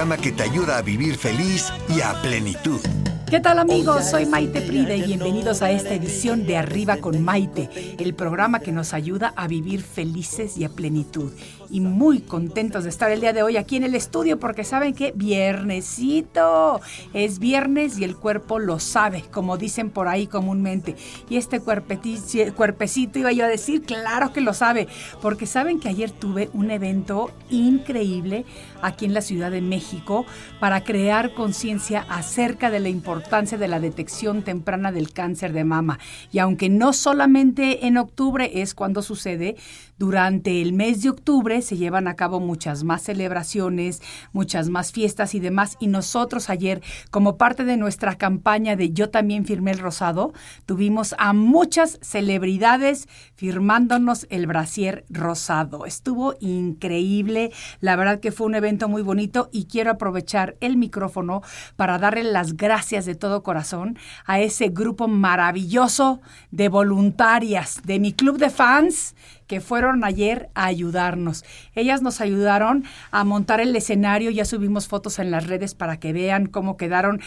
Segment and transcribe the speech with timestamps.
[0.00, 2.80] Programa que te ayuda a vivir feliz y a plenitud.
[3.28, 4.08] ¿Qué tal amigos?
[4.08, 7.68] Soy Maite Prida y bienvenidos a esta edición de Arriba con Maite,
[7.98, 11.32] el programa que nos ayuda a vivir felices y a plenitud.
[11.70, 14.92] Y muy contentos de estar el día de hoy aquí en el estudio porque saben
[14.92, 16.80] que viernesito
[17.14, 20.96] es viernes y el cuerpo lo sabe, como dicen por ahí comúnmente.
[21.28, 24.88] Y este cuerpecito iba yo a decir, claro que lo sabe,
[25.22, 28.44] porque saben que ayer tuve un evento increíble
[28.82, 30.26] aquí en la Ciudad de México
[30.58, 36.00] para crear conciencia acerca de la importancia de la detección temprana del cáncer de mama.
[36.32, 39.56] Y aunque no solamente en octubre es cuando sucede,
[40.00, 44.00] durante el mes de octubre se llevan a cabo muchas más celebraciones,
[44.32, 45.76] muchas más fiestas y demás.
[45.78, 50.32] Y nosotros ayer, como parte de nuestra campaña de Yo también firmé el rosado,
[50.64, 55.84] tuvimos a muchas celebridades firmándonos el brasier rosado.
[55.84, 61.42] Estuvo increíble, la verdad que fue un evento muy bonito y quiero aprovechar el micrófono
[61.76, 68.14] para darle las gracias de todo corazón a ese grupo maravilloso de voluntarias de mi
[68.14, 69.14] club de fans
[69.50, 71.44] que fueron ayer a ayudarnos.
[71.74, 76.12] Ellas nos ayudaron a montar el escenario, ya subimos fotos en las redes para que
[76.12, 77.20] vean cómo quedaron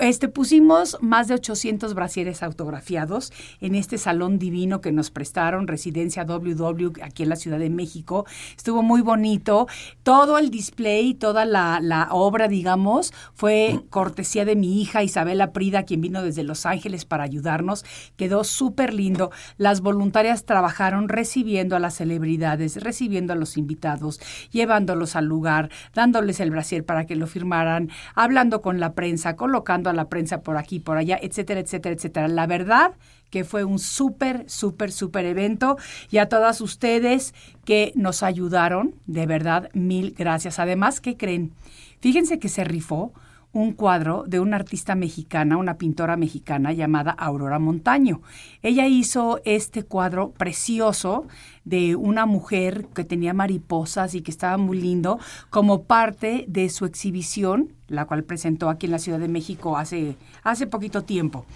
[0.00, 6.24] Este, pusimos más de 800 brasieres autografiados en este salón divino que nos prestaron, Residencia
[6.24, 8.26] WW, aquí en la Ciudad de México.
[8.56, 9.68] Estuvo muy bonito.
[10.02, 15.84] Todo el display, toda la, la obra, digamos, fue cortesía de mi hija Isabela Prida,
[15.84, 17.84] quien vino desde Los Ángeles para ayudarnos.
[18.16, 19.30] Quedó súper lindo.
[19.58, 26.40] Las voluntarias trabajaron recibiendo a las celebridades, recibiendo a los invitados, llevándolos al lugar, dándoles
[26.40, 30.56] el brasier para que lo firmaran, hablando con la prensa, colocando a la prensa por
[30.56, 32.28] aquí, por allá, etcétera, etcétera, etcétera.
[32.28, 32.92] La verdad
[33.30, 35.76] que fue un súper, súper, súper evento
[36.10, 37.34] y a todas ustedes
[37.64, 40.58] que nos ayudaron, de verdad, mil gracias.
[40.58, 41.52] Además, ¿qué creen?
[42.00, 43.12] Fíjense que se rifó
[43.52, 48.20] un cuadro de una artista mexicana, una pintora mexicana llamada Aurora Montaño.
[48.62, 51.26] Ella hizo este cuadro precioso
[51.64, 55.18] de una mujer que tenía mariposas y que estaba muy lindo
[55.50, 60.16] como parte de su exhibición, la cual presentó aquí en la Ciudad de México hace,
[60.42, 61.46] hace poquito tiempo.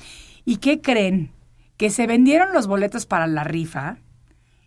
[0.44, 1.30] ¿Y qué creen?
[1.76, 3.98] Que se vendieron los boletos para la rifa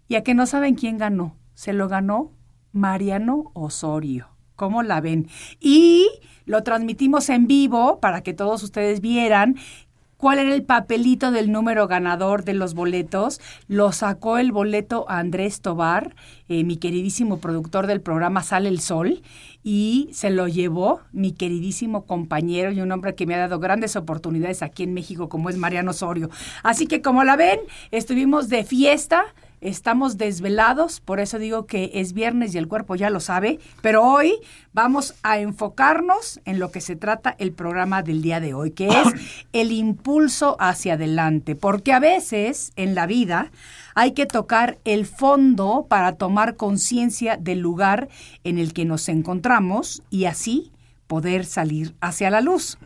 [0.08, 1.36] y a que no saben quién ganó.
[1.54, 2.32] Se lo ganó
[2.72, 4.35] Mariano Osorio.
[4.56, 5.28] ¿Cómo la ven?
[5.60, 6.08] Y
[6.46, 9.56] lo transmitimos en vivo para que todos ustedes vieran
[10.18, 13.42] cuál era el papelito del número ganador de los boletos.
[13.68, 16.16] Lo sacó el boleto Andrés Tobar,
[16.48, 19.22] eh, mi queridísimo productor del programa Sale el Sol,
[19.64, 23.96] y se lo llevó mi queridísimo compañero y un hombre que me ha dado grandes
[23.96, 26.30] oportunidades aquí en México, como es Mariano Osorio.
[26.64, 27.60] Así que como la ven,
[27.92, 29.26] estuvimos de fiesta.
[29.66, 34.04] Estamos desvelados, por eso digo que es viernes y el cuerpo ya lo sabe, pero
[34.04, 34.36] hoy
[34.74, 38.90] vamos a enfocarnos en lo que se trata el programa del día de hoy, que
[38.90, 39.08] es
[39.54, 43.52] el impulso hacia adelante, porque a veces en la vida
[43.96, 48.08] hay que tocar el fondo para tomar conciencia del lugar
[48.44, 50.72] en el que nos encontramos y así
[51.08, 52.78] poder salir hacia la luz.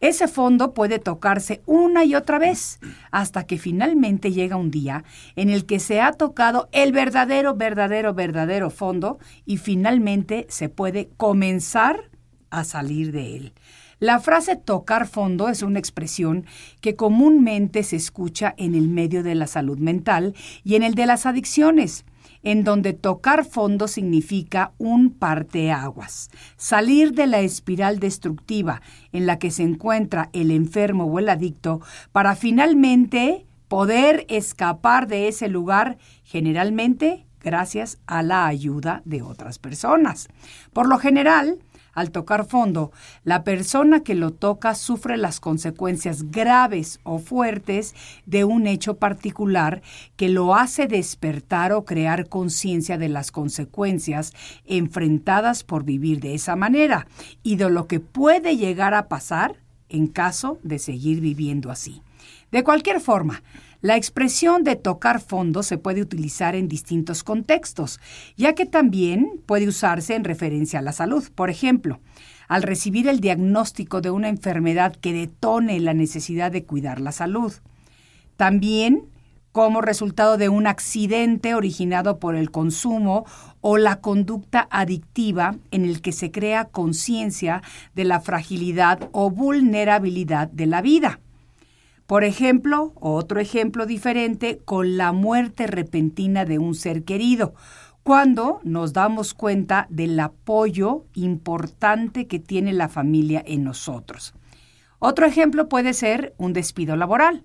[0.00, 2.78] Ese fondo puede tocarse una y otra vez
[3.10, 5.02] hasta que finalmente llega un día
[5.34, 11.10] en el que se ha tocado el verdadero, verdadero, verdadero fondo y finalmente se puede
[11.16, 12.10] comenzar
[12.50, 13.52] a salir de él.
[13.98, 16.46] La frase tocar fondo es una expresión
[16.80, 21.06] que comúnmente se escucha en el medio de la salud mental y en el de
[21.06, 22.04] las adicciones
[22.42, 28.80] en donde tocar fondo significa un parteaguas, salir de la espiral destructiva
[29.12, 31.80] en la que se encuentra el enfermo o el adicto
[32.12, 40.28] para finalmente poder escapar de ese lugar, generalmente gracias a la ayuda de otras personas.
[40.72, 41.58] Por lo general,
[41.98, 42.92] al tocar fondo,
[43.24, 47.94] la persona que lo toca sufre las consecuencias graves o fuertes
[48.26, 49.82] de un hecho particular
[50.16, 54.32] que lo hace despertar o crear conciencia de las consecuencias
[54.64, 57.06] enfrentadas por vivir de esa manera
[57.42, 59.56] y de lo que puede llegar a pasar
[59.88, 62.02] en caso de seguir viviendo así.
[62.50, 63.42] De cualquier forma,
[63.80, 68.00] la expresión de tocar fondo se puede utilizar en distintos contextos,
[68.36, 71.28] ya que también puede usarse en referencia a la salud.
[71.34, 72.00] Por ejemplo,
[72.48, 77.52] al recibir el diagnóstico de una enfermedad que detone la necesidad de cuidar la salud.
[78.36, 79.04] También
[79.52, 83.26] como resultado de un accidente originado por el consumo
[83.60, 87.62] o la conducta adictiva en el que se crea conciencia
[87.94, 91.20] de la fragilidad o vulnerabilidad de la vida.
[92.08, 97.52] Por ejemplo, otro ejemplo diferente con la muerte repentina de un ser querido,
[98.02, 104.32] cuando nos damos cuenta del apoyo importante que tiene la familia en nosotros.
[104.98, 107.44] Otro ejemplo puede ser un despido laboral,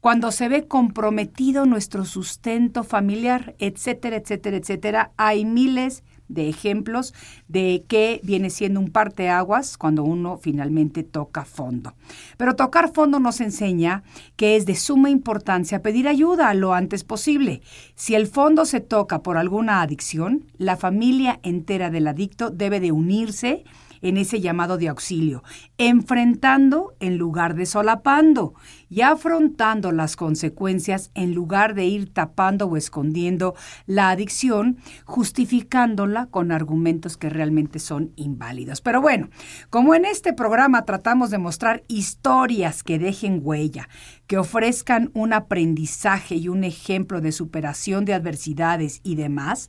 [0.00, 5.12] cuando se ve comprometido nuestro sustento familiar, etcétera, etcétera, etcétera.
[5.16, 7.14] Hay miles de ejemplos
[7.48, 11.94] de qué viene siendo un parteaguas cuando uno finalmente toca fondo.
[12.36, 14.02] Pero tocar fondo nos enseña
[14.36, 17.62] que es de suma importancia pedir ayuda lo antes posible.
[17.94, 22.92] Si el fondo se toca por alguna adicción, la familia entera del adicto debe de
[22.92, 23.64] unirse
[24.02, 25.42] en ese llamado de auxilio,
[25.78, 28.54] enfrentando en lugar de solapando
[28.92, 33.54] y afrontando las consecuencias en lugar de ir tapando o escondiendo
[33.86, 38.82] la adicción, justificándola con argumentos que realmente son inválidos.
[38.82, 39.30] Pero bueno,
[39.70, 43.88] como en este programa tratamos de mostrar historias que dejen huella,
[44.26, 49.68] que ofrezcan un aprendizaje y un ejemplo de superación de adversidades y demás,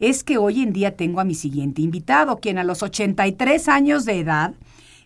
[0.00, 4.04] es que hoy en día tengo a mi siguiente invitado, quien a los 83 años
[4.04, 4.54] de edad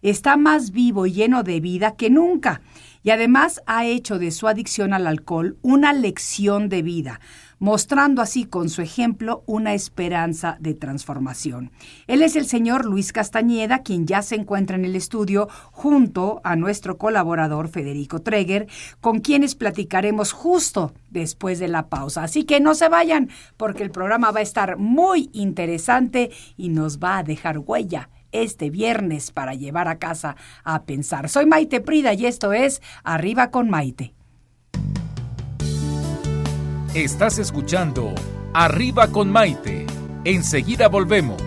[0.01, 2.63] está más vivo y lleno de vida que nunca
[3.03, 7.21] y además ha hecho de su adicción al alcohol una lección de vida,
[7.59, 11.73] mostrando así con su ejemplo una esperanza de transformación.
[12.07, 16.57] Él es el señor Luis Castañeda, quien ya se encuentra en el estudio junto a
[16.57, 18.69] nuestro colaborador Federico Treger,
[19.01, 22.25] con quienes platicaremos justo después de la pausa.
[22.25, 26.99] Así que no se vayan, porque el programa va a estar muy interesante y nos
[26.99, 31.29] va a dejar huella este viernes para llevar a casa a pensar.
[31.29, 34.15] Soy Maite Prida y esto es Arriba con Maite.
[36.95, 38.15] Estás escuchando
[38.55, 39.87] Arriba con Maite.
[40.25, 41.41] Enseguida volvemos.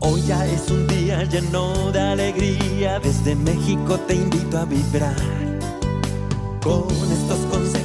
[0.00, 2.98] Hoy ya es un día lleno de alegría.
[2.98, 5.14] Desde México te invito a vibrar.
[6.62, 7.81] Con estos consejos,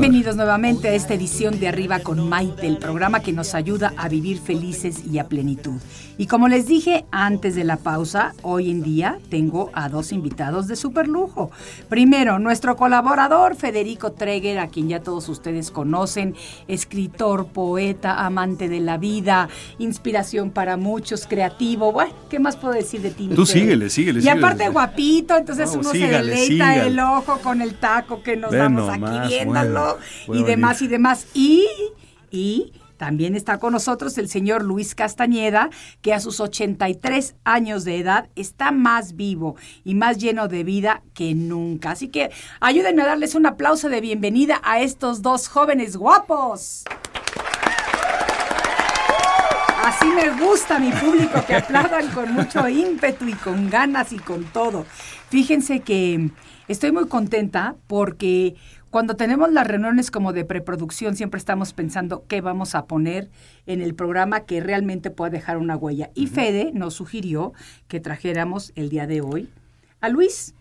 [0.00, 4.08] Bienvenidos nuevamente a esta edición de Arriba con Maite, el programa que nos ayuda a
[4.08, 5.78] vivir felices y a plenitud.
[6.16, 10.68] Y como les dije antes de la pausa, hoy en día tengo a dos invitados
[10.68, 11.50] de super lujo.
[11.90, 16.34] Primero, nuestro colaborador Federico Treger, a quien ya todos ustedes conocen,
[16.66, 19.48] escritor, poeta, amante de la vida,
[19.78, 21.92] inspiración para muchos, creativo.
[21.92, 23.28] Bueno, ¿qué más puedo decir de ti?
[23.34, 24.40] Tú síguele, síguele, Y síguele.
[24.40, 26.86] aparte guapito, entonces No, uno se deleita sígale.
[26.86, 29.89] el ojo con el taco que nos damos aquí viéndolo bueno,
[30.28, 31.26] y demás y demás.
[31.34, 31.66] Y,
[32.30, 35.70] y también está con nosotros el señor Luis Castañeda,
[36.02, 41.02] que a sus 83 años de edad está más vivo y más lleno de vida
[41.14, 41.92] que nunca.
[41.92, 42.30] Así que
[42.60, 46.84] ayúdenme a darles un aplauso de bienvenida a estos dos jóvenes guapos.
[49.82, 54.44] Así me gusta mi público, que aplaudan con mucho ímpetu y con ganas y con
[54.44, 54.84] todo.
[55.30, 56.28] Fíjense que
[56.68, 58.56] estoy muy contenta porque
[58.90, 63.30] cuando tenemos las reuniones como de preproducción siempre estamos pensando qué vamos a poner
[63.66, 66.10] en el programa que realmente pueda dejar una huella.
[66.14, 67.52] Y Fede nos sugirió
[67.88, 69.48] que trajéramos el día de hoy
[70.00, 70.54] a Luis.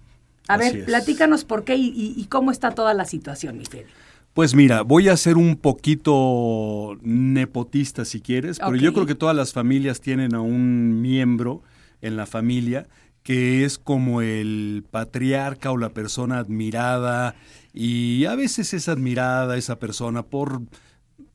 [0.48, 0.86] A Así ver, es.
[0.86, 3.88] platícanos por qué y, y- y cómo está toda la situación, mi Fede.
[4.34, 9.36] Pues mira, voy a ser un poquito nepotista si quieres, pero yo creo que todas
[9.36, 11.62] las familias tienen a un miembro
[12.02, 12.88] en la familia
[13.30, 17.36] que es como el patriarca o la persona admirada
[17.76, 20.64] y a veces es admirada esa persona por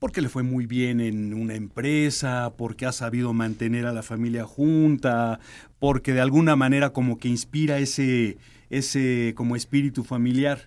[0.01, 4.45] porque le fue muy bien en una empresa, porque ha sabido mantener a la familia
[4.45, 5.39] junta,
[5.79, 8.39] porque de alguna manera como que inspira ese
[8.71, 10.63] ese como espíritu familiar.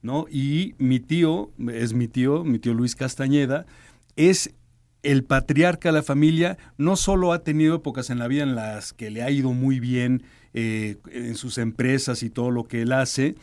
[0.00, 0.24] ¿no?
[0.30, 3.66] Y mi tío, es mi tío, mi tío Luis Castañeda,
[4.16, 4.54] es
[5.02, 8.94] el patriarca de la familia, no solo ha tenido épocas en la vida en las
[8.94, 10.22] que le ha ido muy bien
[10.54, 13.36] eh, en sus empresas y todo lo que él hace,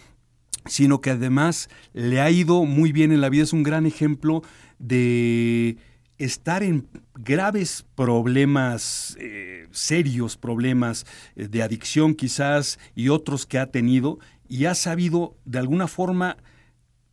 [0.66, 4.44] sino que además le ha ido muy bien en la vida, es un gran ejemplo
[4.80, 5.78] de
[6.18, 13.68] estar en graves problemas, eh, serios problemas eh, de adicción quizás y otros que ha
[13.72, 16.38] tenido y ha sabido de alguna forma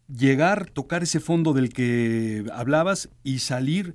[0.09, 3.95] llegar, tocar ese fondo del que hablabas y salir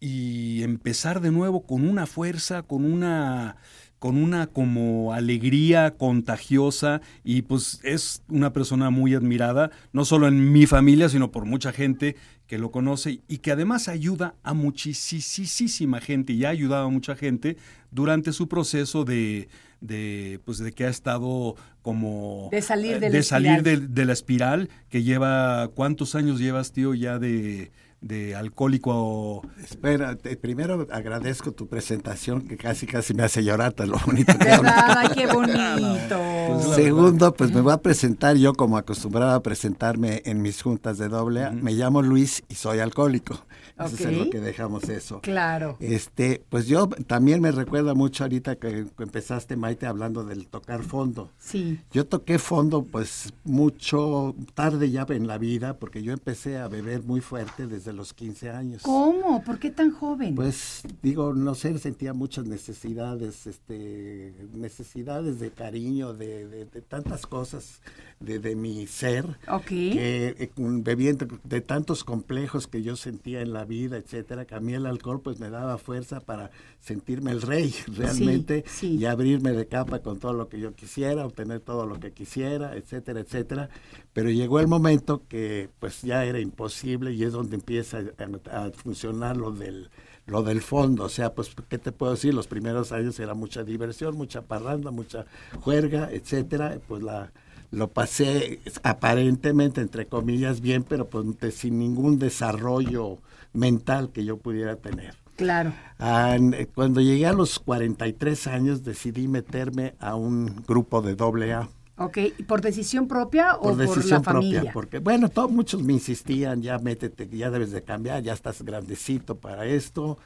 [0.00, 3.56] y empezar de nuevo con una fuerza, con una
[4.00, 10.52] con una como alegría contagiosa y pues es una persona muy admirada, no solo en
[10.52, 12.16] mi familia, sino por mucha gente
[12.46, 17.14] que lo conoce y que además ayuda a muchísima gente y ha ayudado a mucha
[17.14, 17.58] gente
[17.90, 19.48] durante su proceso de,
[19.82, 24.70] de pues de que ha estado como de salir, de, de salir de, la espiral
[24.88, 29.42] que lleva cuántos años llevas tío ya de de alcohólico.
[29.62, 34.48] Espera, primero agradezco tu presentación que casi casi me hace llorar, tan lo bonito que
[34.50, 36.18] Ay, qué bonito.
[36.48, 40.98] Pues Segundo, pues me voy a presentar yo como acostumbraba a presentarme en mis juntas
[40.98, 41.50] de doble A.
[41.50, 43.44] Me llamo Luis y soy alcohólico.
[43.78, 45.20] Eso es lo que dejamos eso.
[45.20, 45.76] Claro.
[45.80, 51.30] Este, pues yo también me recuerda mucho ahorita que empezaste, Maite, hablando del tocar fondo.
[51.38, 51.80] Sí.
[51.92, 57.02] Yo toqué fondo, pues, mucho tarde ya en la vida, porque yo empecé a beber
[57.02, 58.82] muy fuerte desde los 15 años.
[58.82, 59.42] ¿Cómo?
[59.44, 60.34] ¿Por qué tan joven?
[60.34, 67.80] Pues, digo, no sé, sentía muchas necesidades, este, necesidades de cariño, de, tantas cosas
[68.20, 69.38] de, de, mi ser.
[69.66, 74.60] Que eh, bebiendo de tantos complejos que yo sentía en la vida, etcétera, que a
[74.60, 79.66] mí el alcohol pues me daba fuerza para sentirme el rey realmente y abrirme de
[79.66, 83.70] capa con todo lo que yo quisiera, obtener todo lo que quisiera, etcétera, etcétera.
[84.12, 88.02] Pero llegó el momento que pues ya era imposible y es donde empieza
[88.50, 89.90] a, funcionar lo del
[90.26, 92.32] lo del fondo, o sea, pues, ¿qué te puedo decir?
[92.32, 95.26] Los primeros años era mucha diversión, mucha parranda, mucha
[95.60, 97.32] juerga, etcétera, pues la,
[97.72, 103.18] lo pasé aparentemente, entre comillas, bien, pero pues sin ningún desarrollo
[103.52, 105.14] mental que yo pudiera tener.
[105.36, 105.72] Claro.
[105.98, 111.68] Eh, cuando llegué a los 43 años decidí meterme a un grupo de doble A.
[112.02, 114.60] Ok, ¿por decisión propia o por, decisión la familia?
[114.60, 118.62] propia, porque bueno, todos muchos me insistían, ya métete, ya debes de cambiar, ya estás
[118.62, 120.16] grandecito para esto.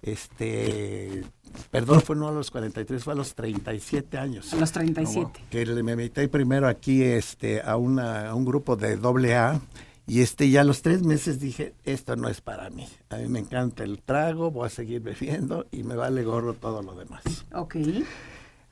[0.00, 1.24] Este,
[1.70, 4.54] perdón, fue no a los 43, fue a los 37 años.
[4.54, 5.42] A los 37.
[5.50, 9.60] que me metí primero aquí este, a, una, a un grupo de doble A
[10.06, 12.88] y este, ya a los tres meses dije, esto no es para mí.
[13.10, 16.80] A mí me encanta el trago, voy a seguir bebiendo y me vale gorro todo
[16.80, 17.44] lo demás.
[17.52, 17.76] Ok.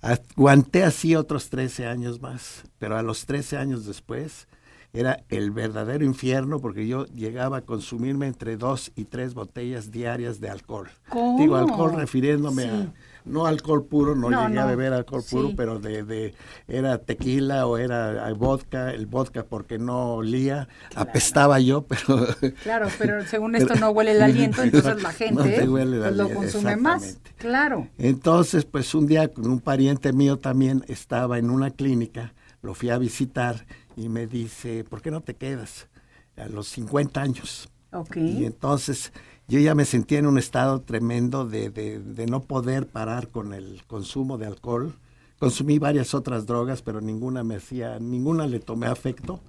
[0.07, 4.47] Aguanté así otros 13 años más, pero a los 13 años después
[4.93, 10.41] era el verdadero infierno porque yo llegaba a consumirme entre dos y tres botellas diarias
[10.41, 10.89] de alcohol.
[11.09, 11.39] ¿Cómo?
[11.39, 12.93] Digo alcohol refiriéndome a
[13.27, 16.35] no alcohol puro, no, llegué a beber alcohol puro, pero de, de,
[16.69, 22.27] era tequila o era vodka, el vodka porque no olía, apestaba yo, pero...
[22.63, 27.19] Claro, pero según esto no huele el aliento, entonces la gente pues, lo consume más,
[27.37, 27.89] claro.
[27.99, 32.91] Entonces, pues un día con un pariente mío también estaba en una clínica, lo fui
[32.91, 33.67] a visitar
[33.97, 35.89] y me dice, ¿por qué no te quedas?
[36.37, 37.69] A los 50 años.
[37.93, 38.17] Ok.
[38.17, 39.13] Y entonces
[39.49, 43.83] yo ya me sentía en un estado tremendo de, de, no poder parar con el
[43.87, 44.95] consumo de alcohol.
[45.39, 49.41] Consumí varias otras drogas, pero ninguna me hacía, ninguna le tomé afecto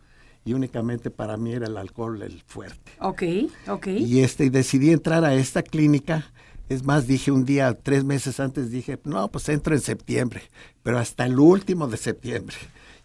[0.45, 2.91] y únicamente para mí era el alcohol el fuerte.
[2.99, 3.23] Ok,
[3.67, 3.87] ok.
[3.87, 6.31] Y este, decidí entrar a esta clínica.
[6.69, 10.41] Es más, dije un día, tres meses antes, dije, no, pues entro en septiembre,
[10.83, 12.55] pero hasta el último de septiembre.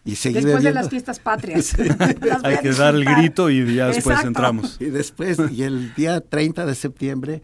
[0.05, 1.75] Y después de las fiestas patrias.
[2.43, 4.77] Hay que dar el grito y ya después entramos.
[4.79, 7.41] Y después, y el día 30 de septiembre,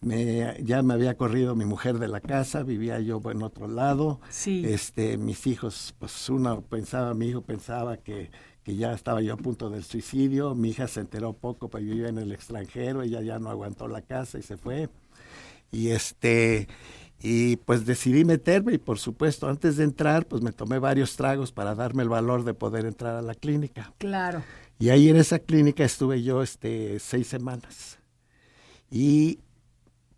[0.00, 4.20] me, ya me había corrido mi mujer de la casa, vivía yo en otro lado.
[4.28, 4.62] Sí.
[4.66, 8.30] Este, mis hijos, pues uno pensaba, mi hijo pensaba que,
[8.64, 12.08] que ya estaba yo a punto del suicidio, mi hija se enteró poco, pues vivía
[12.08, 14.88] en el extranjero, ella ya no aguantó la casa y se fue.
[15.70, 16.66] Y este,
[17.22, 21.52] y pues decidí meterme y por supuesto antes de entrar pues me tomé varios tragos
[21.52, 23.92] para darme el valor de poder entrar a la clínica.
[23.98, 24.42] Claro.
[24.78, 27.98] Y ahí en esa clínica estuve yo este seis semanas.
[28.90, 29.40] Y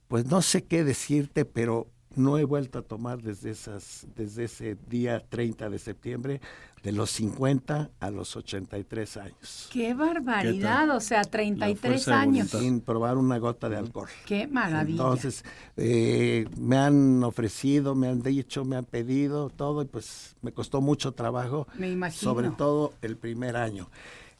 [0.09, 4.77] pues no sé qué decirte, pero no he vuelto a tomar desde esas desde ese
[4.89, 6.41] día 30 de septiembre
[6.83, 9.69] de los 50 a los 83 años.
[9.73, 10.91] ¡Qué barbaridad!
[10.91, 12.51] o sea, 33 años.
[12.51, 14.09] Sin probar una gota de alcohol.
[14.27, 15.03] ¡Qué maravilla!
[15.03, 15.45] Entonces,
[15.77, 20.81] eh, me han ofrecido, me han dicho, me han pedido todo y pues me costó
[20.81, 21.69] mucho trabajo.
[21.79, 22.21] Me imagino.
[22.21, 23.89] Sobre todo el primer año.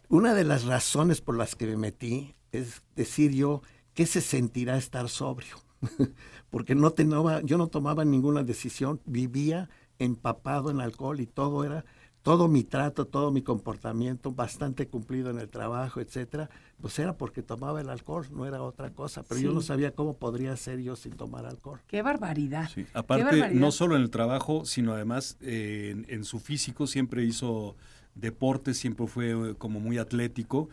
[0.09, 3.63] una de las razones por las que me metí es decir yo,
[3.95, 5.57] ¿qué se sentirá estar sobrio?
[6.53, 11.83] Porque no tomaba, yo no tomaba ninguna decisión, vivía empapado en alcohol y todo era
[12.21, 17.43] todo mi trato, todo mi comportamiento, bastante cumplido en el trabajo, etcétera, pues era porque
[17.43, 19.23] tomaba el alcohol, no era otra cosa.
[19.25, 21.81] Pero yo no sabía cómo podría ser yo sin tomar alcohol.
[21.87, 22.69] Qué barbaridad.
[22.93, 27.77] Aparte, no solo en el trabajo, sino además eh, en, su físico, siempre hizo
[28.15, 30.69] deporte, siempre fue eh, como muy atlético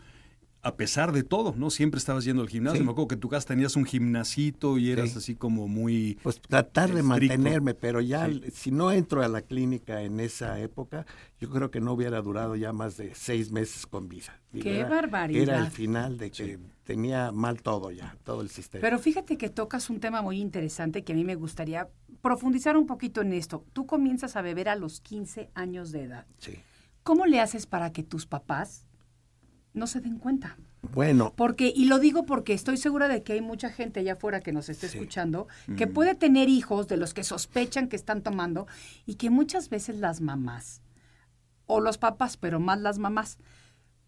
[0.62, 1.70] a pesar de todo, ¿no?
[1.70, 2.84] Siempre estabas yendo al gimnasio.
[2.84, 6.18] Me acuerdo que en tu casa tenías un gimnasito y eras así como muy.
[6.22, 11.06] Pues tratar de mantenerme, pero ya si no entro a la clínica en esa época,
[11.40, 14.38] yo creo que no hubiera durado ya más de seis meses con vida.
[14.52, 15.42] ¡Qué barbaridad!
[15.42, 18.82] Era el final de que tenía mal todo ya, todo el sistema.
[18.82, 21.88] Pero fíjate que tocas un tema muy interesante que a mí me gustaría
[22.20, 23.64] profundizar un poquito en esto.
[23.72, 26.26] Tú comienzas a beber a los 15 años de edad.
[26.38, 26.58] Sí.
[27.02, 28.86] ¿Cómo le haces para que tus papás
[29.74, 30.56] no se den cuenta.
[30.82, 31.32] Bueno.
[31.36, 34.52] Porque, y lo digo porque estoy segura de que hay mucha gente allá afuera que
[34.52, 35.46] nos esté escuchando,
[35.76, 35.92] que mm.
[35.92, 38.66] puede tener hijos de los que sospechan que están tomando
[39.06, 40.82] y que muchas veces las mamás,
[41.66, 43.38] o los papás, pero más las mamás,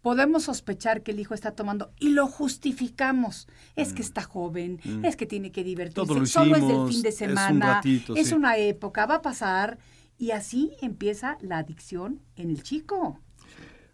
[0.01, 3.49] podemos sospechar que el hijo está tomando y lo justificamos.
[3.77, 4.07] Es que mm.
[4.07, 5.05] está joven, mm.
[5.05, 7.81] es que tiene que divertirse, solo es del fin de semana,
[8.17, 9.79] es, una época, va a pasar.
[10.19, 13.19] Y así empieza la adicción en el chico.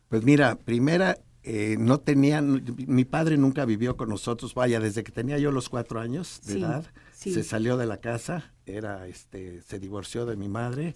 [0.09, 1.17] Pues mira, primera,
[1.51, 5.71] eh, no tenían, mi padre nunca vivió con nosotros, vaya, desde que tenía yo los
[5.71, 10.47] cuatro años de edad, se salió de la casa, era, este, se divorció de mi
[10.51, 10.95] madre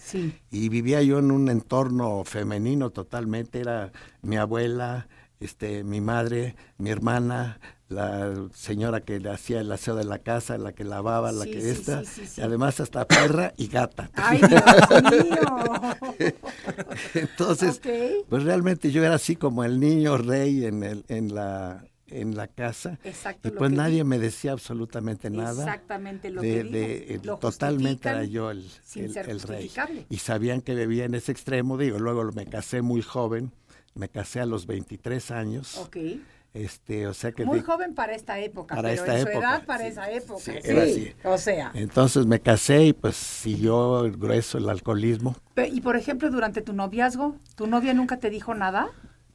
[0.51, 5.09] y vivía yo en un entorno femenino totalmente, era mi abuela,
[5.41, 7.59] este, mi madre, mi hermana,
[7.93, 11.71] la señora que le hacía el aseo de la casa, la que lavaba, la que
[11.71, 12.03] esta,
[12.37, 14.11] y además hasta perra y gata.
[14.15, 16.35] ¡Ay, Dios mío!
[17.15, 17.81] Entonces,
[18.29, 22.47] pues realmente yo era así como el niño rey en, el, en la en la
[22.47, 22.99] casa
[23.43, 25.65] y pues nadie me decía absolutamente nada.
[25.65, 29.71] Exactamente lo de, que totalmente era yo el, el rey.
[30.11, 33.53] Y sabían que bebía en ese extremo, digo, luego me casé muy joven,
[33.95, 35.79] me casé a los 23 años.
[35.79, 36.23] Okay.
[36.55, 39.65] Este, o sea que muy joven para esta época, para pero esta en su edad
[39.65, 40.41] para esa época.
[40.41, 41.13] Sí, sí.
[41.25, 41.71] O sea.
[41.75, 45.35] Entonces me casé y pues siguió el grueso el alcoholismo.
[45.57, 48.91] y por ejemplo, durante tu noviazgo, ¿tu novia nunca te dijo nada?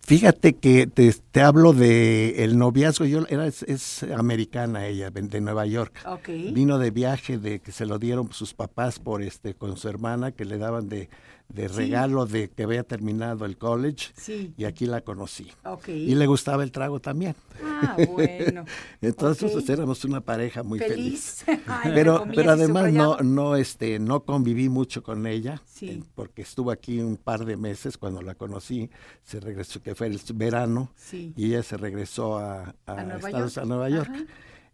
[0.08, 5.66] Fíjate que te, te, hablo de el noviazgo, yo era es, americana ella, de Nueva
[5.66, 6.00] York.
[6.06, 6.54] Okay.
[6.54, 10.32] Vino de viaje de que se lo dieron sus papás por este con su hermana
[10.32, 11.10] que le daban de
[11.50, 14.14] de regalo de que había terminado el college
[14.58, 15.52] y aquí la conocí.
[15.88, 17.36] Y le gustaba el trago también.
[17.64, 18.66] Ah, bueno.
[19.02, 21.46] Entonces pues, éramos una pareja muy feliz.
[21.84, 27.00] pero pero además no no este no conviví mucho con ella eh, porque estuvo aquí
[27.00, 28.90] un par de meses cuando la conocí,
[29.24, 33.66] se regresó que fue el verano y ella se regresó a, a, Estados York.
[33.66, 34.28] a Nueva York.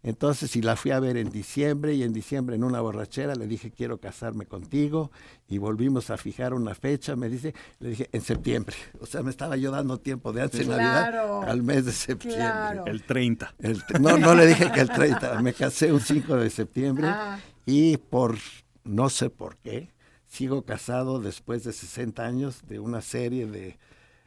[0.04, 3.46] Entonces, si la fui a ver en diciembre y en diciembre en una borrachera le
[3.46, 5.10] dije, quiero casarme contigo
[5.48, 8.76] y volvimos a fijar una fecha, me dice, le dije, en septiembre.
[9.00, 12.82] O sea, me estaba yo dando tiempo de antes de Navidad al mes de septiembre.
[12.84, 13.54] El 30.
[13.98, 17.38] no, no le dije que el 30, me casé un 5 de septiembre ah.
[17.64, 18.36] y por,
[18.84, 19.90] no sé por qué,
[20.26, 23.78] sigo casado después de 60 años de una serie de...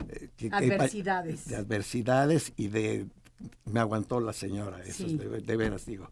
[0.10, 1.48] Eh, adversidades.
[1.48, 3.08] de adversidades y de
[3.66, 6.10] me aguantó la señora, eso de, veras digo.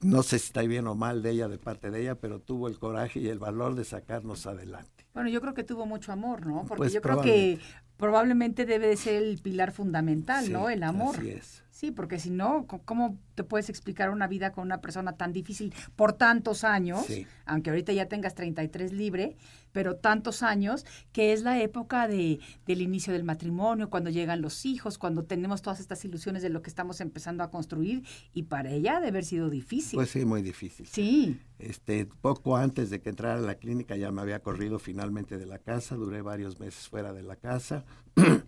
[0.00, 2.68] No sé si está bien o mal de ella, de parte de ella, pero tuvo
[2.68, 5.06] el coraje y el valor de sacarnos adelante.
[5.14, 6.64] Bueno, yo creo que tuvo mucho amor, ¿no?
[6.66, 7.58] Porque pues yo creo que
[7.96, 10.68] probablemente debe de ser el pilar fundamental, ¿no?
[10.68, 11.16] El amor.
[11.16, 11.62] Así es.
[11.76, 15.74] Sí, porque si no, ¿cómo te puedes explicar una vida con una persona tan difícil
[15.94, 17.04] por tantos años?
[17.44, 19.36] Aunque ahorita ya tengas 33 libre,
[19.72, 24.64] pero tantos años, que es la época de, del inicio del matrimonio, cuando llegan los
[24.64, 28.70] hijos, cuando tenemos todas estas ilusiones de lo que estamos empezando a construir, y para
[28.70, 29.98] ella debe haber sido difícil.
[29.98, 30.86] Pues sí, muy difícil.
[30.86, 31.38] Sí.
[31.58, 35.44] Este, poco antes de que entrara a la clínica ya me había corrido finalmente de
[35.44, 37.84] la casa, duré varios meses fuera de la casa.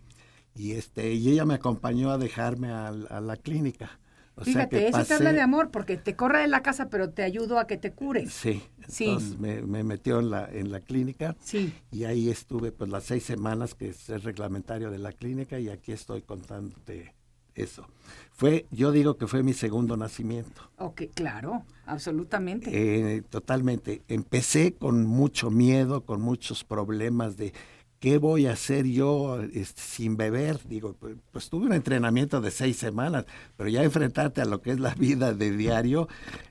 [0.54, 3.98] y este y ella me acompañó a dejarme a, la clínica.
[4.40, 7.58] Fíjate, eso te habla de amor, porque te corre de la casa, pero te ayudo
[7.58, 8.32] a que te cures.
[8.32, 11.74] Sí, entonces Me, metió en la, en la clínica sí.
[11.90, 15.68] y ahí estuve pues las seis semanas que es el reglamentario de la clínica y
[15.70, 17.14] aquí estoy contándote
[17.58, 17.86] eso.
[18.32, 20.70] Fue, yo digo que fue mi segundo nacimiento.
[20.76, 22.70] Ok, claro, absolutamente.
[22.72, 24.02] Eh, totalmente.
[24.08, 27.52] Empecé con mucho miedo, con muchos problemas de
[28.00, 30.60] ¿qué voy a hacer yo este, sin beber?
[30.68, 33.24] Digo, pues, pues, tuve un entrenamiento de seis semanas,
[33.56, 36.08] pero ya enfrentarte a lo que es la vida de diario,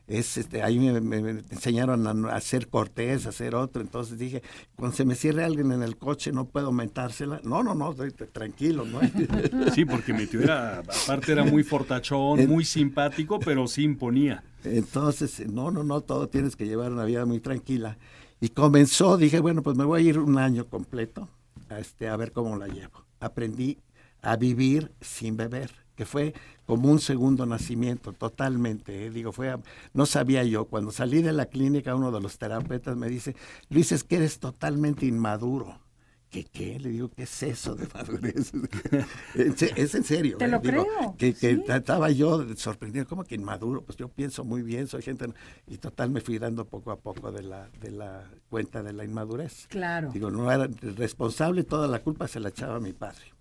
[0.07, 4.41] es este, ahí me, enseñaron a, hacer cortés, a hacer otro, entonces dije,
[4.75, 7.39] cuando se me cierre alguien en el coche, no puedo mentársela.
[7.43, 7.95] No, no, no,
[8.31, 8.99] tranquilo, ¿no?
[9.73, 14.43] Sí, porque mi tío era, aparte era muy fortachón, muy simpático, pero sí imponía.
[14.63, 17.97] Entonces, no, no, no, todo tienes que llevar una vida muy tranquila.
[18.39, 21.27] Y comenzó, dije, bueno, pues me voy a ir un año completo
[21.69, 23.05] este, a ver cómo la llevo.
[23.19, 23.77] Aprendí
[24.21, 26.33] a vivir sin beber, que fue
[26.65, 29.05] como un segundo nacimiento, totalmente.
[29.05, 29.09] ¿eh?
[29.09, 29.55] Digo, fue,
[29.93, 30.65] no sabía yo.
[30.65, 33.35] Cuando salí de la clínica, uno de los terapeutas me dice,
[33.69, 35.79] Luis, es que eres totalmente inmaduro.
[36.29, 36.77] ¿Qué qué?
[36.79, 38.51] Le digo, ¿qué es eso de madurez?
[39.75, 40.37] es en serio.
[40.37, 40.47] Te ¿eh?
[40.49, 40.85] lo creo.
[41.17, 43.81] Que, que estaba yo sorprendido, ¿cómo que inmaduro?
[43.83, 45.27] Pues yo pienso muy bien, soy gente...
[45.67, 49.05] Y total me fui dando poco a poco de la, de la cuenta de la
[49.05, 49.67] inmadurez.
[49.67, 50.11] Claro.
[50.11, 53.33] Digo, no era responsable, toda la culpa se la echaba a mi padre.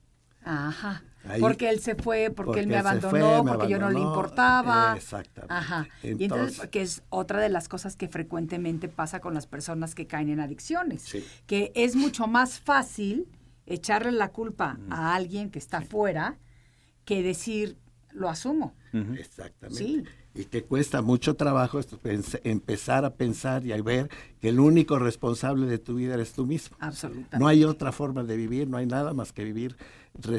[0.44, 1.02] Ajá.
[1.40, 4.94] Porque él se fue, porque, él me abandonó, porque yo no le importaba.
[4.96, 5.54] Exactamente.
[5.54, 5.88] Ajá.
[6.02, 10.06] y entonces, que es otra de las cosas que frecuentemente pasa con las personas que
[10.06, 11.04] caen en adicciones.
[11.46, 13.28] Que es mucho más fácil
[13.66, 16.38] echarle la culpa a alguien que está fuera
[17.04, 17.76] que decir,
[18.10, 18.74] lo asumo.
[18.92, 19.76] Exactamente.
[19.76, 20.04] Sí
[20.36, 21.80] y que cuesta mucho trabajo
[22.44, 24.10] empezar a pensar y a ver
[24.40, 26.76] que el único responsable de tu vida eres tú mismo.
[26.78, 27.38] Absolutamente.
[27.38, 29.76] No hay otra forma de vivir, no hay nada más que vivir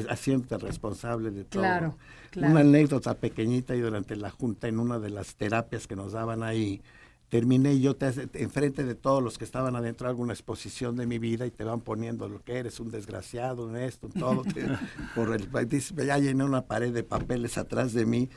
[0.08, 1.62] haciéndote responsable de todo.
[1.62, 1.96] Claro,
[2.36, 6.42] Una anécdota pequeñita y durante la junta en una de las terapias que nos daban
[6.42, 6.82] ahí,
[7.28, 11.46] terminé yo te, enfrente de todos los que estaban adentro alguna exposición de mi vida
[11.46, 14.42] y te van poniendo lo que eres, un desgraciado, un esto, un todo.
[15.14, 15.48] por el,
[16.06, 18.28] ya llené una pared de papeles atrás de mí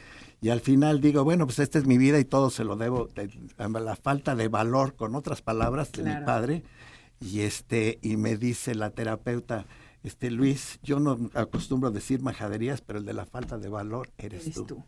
[0.41, 3.09] y al final digo, bueno, pues esta es mi vida y todo se lo debo,
[3.57, 6.63] a la falta de valor, con otras palabras, de mi padre.
[7.19, 9.67] Y, este, y me dice la terapeuta,
[10.03, 14.09] este Luis, yo no acostumbro a decir majaderías, pero el de la falta de valor
[14.17, 14.83] eres, tú.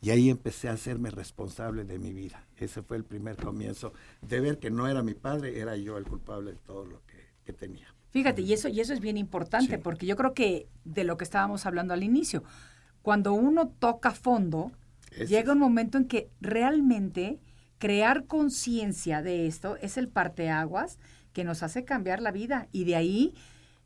[0.00, 2.46] Y ahí empecé a hacerme responsable de mi vida.
[2.56, 6.04] Ese fue el primer comienzo de ver que no era mi padre, era yo el
[6.04, 7.94] culpable de todo lo que, tenía.
[8.10, 11.24] Fíjate, y eso, y eso es bien importante, porque yo creo que de lo que
[11.24, 12.42] estábamos hablando al inicio,
[13.02, 14.72] cuando uno toca fondo,
[15.28, 17.38] llega un momento en que realmente
[17.78, 20.98] crear conciencia de esto es el parteaguas
[21.34, 22.68] que nos hace cambiar la vida.
[22.72, 23.34] Y de ahí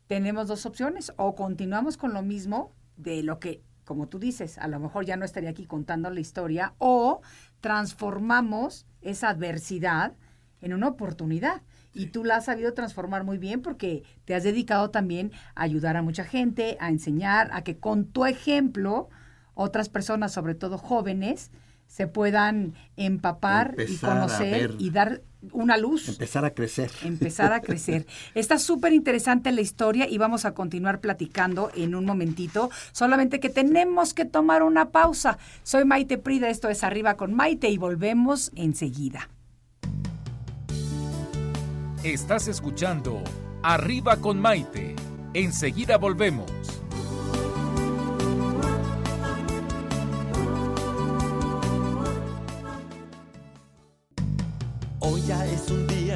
[0.09, 1.13] tenemos dos opciones.
[1.17, 5.15] O continuamos con lo mismo de lo que, como tú dices, a lo mejor ya
[5.15, 7.21] no estaría aquí contando la historia, o
[7.61, 10.13] transformamos esa adversidad
[10.61, 11.61] en una oportunidad.
[11.93, 15.95] Y tú la has sabido transformar muy bien porque te has dedicado también a ayudar
[15.95, 19.09] a mucha gente, a enseñar, a que con tu ejemplo
[19.53, 21.51] otras personas, sobre todo jóvenes,
[21.85, 25.21] se puedan empapar y conocer y dar
[25.51, 26.09] una luz.
[26.09, 26.91] Empezar a crecer.
[27.03, 28.05] Empezar a crecer.
[28.35, 32.69] Está súper interesante la historia y vamos a continuar platicando en un momentito.
[32.91, 35.37] Solamente que tenemos que tomar una pausa.
[35.63, 39.29] Soy Maite Prida, esto es Arriba con Maite y volvemos enseguida.
[42.03, 43.23] Estás escuchando
[43.61, 44.95] Arriba con Maite.
[45.33, 46.78] Enseguida volvemos.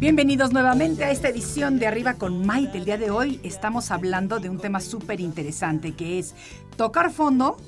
[0.00, 2.78] Bienvenidos nuevamente a esta edición de Arriba con Maite.
[2.78, 6.34] El día de hoy estamos hablando de un tema súper interesante que es
[6.78, 7.58] tocar fondo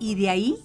[0.00, 0.56] y de ahí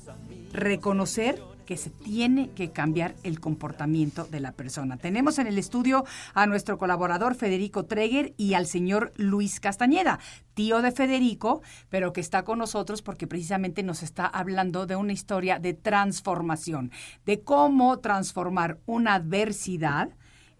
[0.51, 4.97] reconocer que se tiene que cambiar el comportamiento de la persona.
[4.97, 10.17] Tenemos en el estudio a nuestro colaborador Federico Treger y al señor Luis Castañeda,
[10.55, 15.13] tío de Federico, pero que está con nosotros porque precisamente nos está hablando de una
[15.13, 16.91] historia de transformación,
[17.27, 20.09] de cómo transformar una adversidad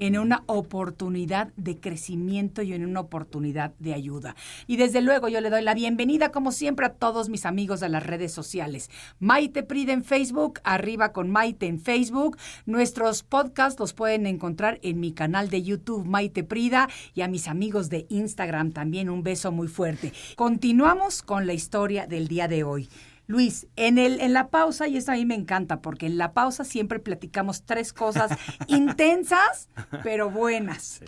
[0.02, 4.36] en una oportunidad de crecimiento y en una oportunidad de ayuda.
[4.66, 7.90] Y desde luego yo le doy la bienvenida, como siempre, a todos mis amigos de
[7.90, 8.90] las redes sociales.
[9.20, 12.38] Maite Pride en Facebook, arriba con Maite en Facebook.
[12.66, 17.48] Nuestros podcasts los pueden encontrar en mi canal de YouTube, Maite Prida, y a mis
[17.48, 20.14] amigos de Instagram también un beso muy fuerte.
[20.36, 22.90] Continuamos con la historia del día de hoy.
[23.32, 26.34] Luis, en, el, en la pausa, y eso a mí me encanta, porque en la
[26.34, 29.70] pausa siempre platicamos tres cosas intensas,
[30.04, 31.00] pero buenas.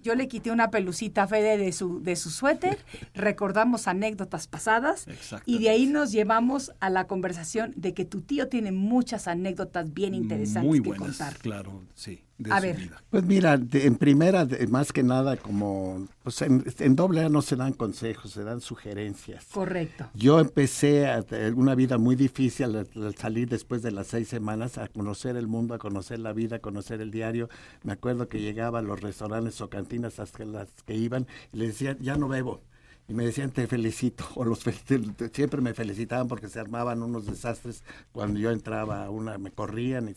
[0.00, 2.78] Yo le quité una pelucita a Fede de su, de su suéter,
[3.14, 5.06] recordamos anécdotas pasadas
[5.44, 9.92] y de ahí nos llevamos a la conversación de que tu tío tiene muchas anécdotas
[9.92, 11.36] bien interesantes Muy que contar.
[11.38, 12.22] claro, sí.
[12.38, 12.76] De A su ver.
[12.76, 13.02] vida.
[13.08, 17.28] Pues mira, de- en primera, de- más que nada, como pues en, en doble A
[17.30, 19.46] no se dan consejos, se dan sugerencias.
[19.52, 20.10] Correcto.
[20.14, 24.76] Yo empecé a una vida muy difícil al, al salir después de las seis semanas
[24.76, 27.48] a conocer el mundo, a conocer la vida, a conocer el diario.
[27.84, 31.68] Me acuerdo que llegaba a los restaurantes o cantinas hasta las que iban y les
[31.68, 32.60] decía, ya no bebo.
[33.08, 34.24] Y me decían, te felicito.
[34.36, 34.60] O los
[35.32, 40.16] siempre me felicitaban porque se armaban unos desastres cuando yo entraba una, me corrían y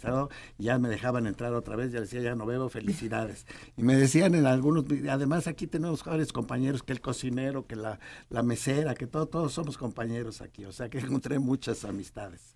[0.57, 3.45] y ya me dejaban entrar otra vez, ya decía, ya no bebo, felicidades.
[3.77, 7.99] Y me decían en algunos, además aquí tenemos jóvenes compañeros, que el cocinero, que la,
[8.29, 12.55] la mesera, que todo, todos somos compañeros aquí, o sea que encontré muchas amistades.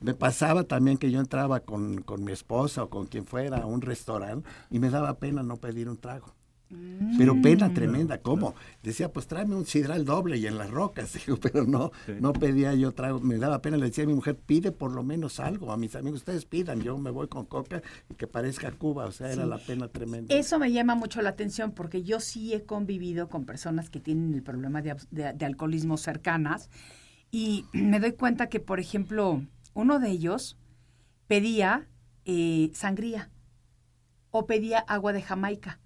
[0.00, 3.66] Me pasaba también que yo entraba con, con mi esposa o con quien fuera a
[3.66, 6.34] un restaurante y me daba pena no pedir un trago.
[7.18, 8.54] Pero pena tremenda, ¿cómo?
[8.82, 12.74] Decía, pues tráeme un sidral doble y en las rocas, digo, pero no, no pedía
[12.74, 15.70] yo trago, me daba pena, le decía a mi mujer, pide por lo menos algo,
[15.72, 19.12] a mis amigos, ustedes pidan, yo me voy con coca y que parezca Cuba, o
[19.12, 20.34] sea, era la pena tremenda.
[20.34, 24.34] Eso me llama mucho la atención porque yo sí he convivido con personas que tienen
[24.34, 26.70] el problema de, abs- de- de alcoholismo cercanas
[27.30, 29.42] y me doy cuenta que, por ejemplo,
[29.74, 30.56] uno de ellos
[31.28, 31.86] pedía
[32.24, 33.30] eh, sangría
[34.30, 35.78] o pedía agua de Jamaica,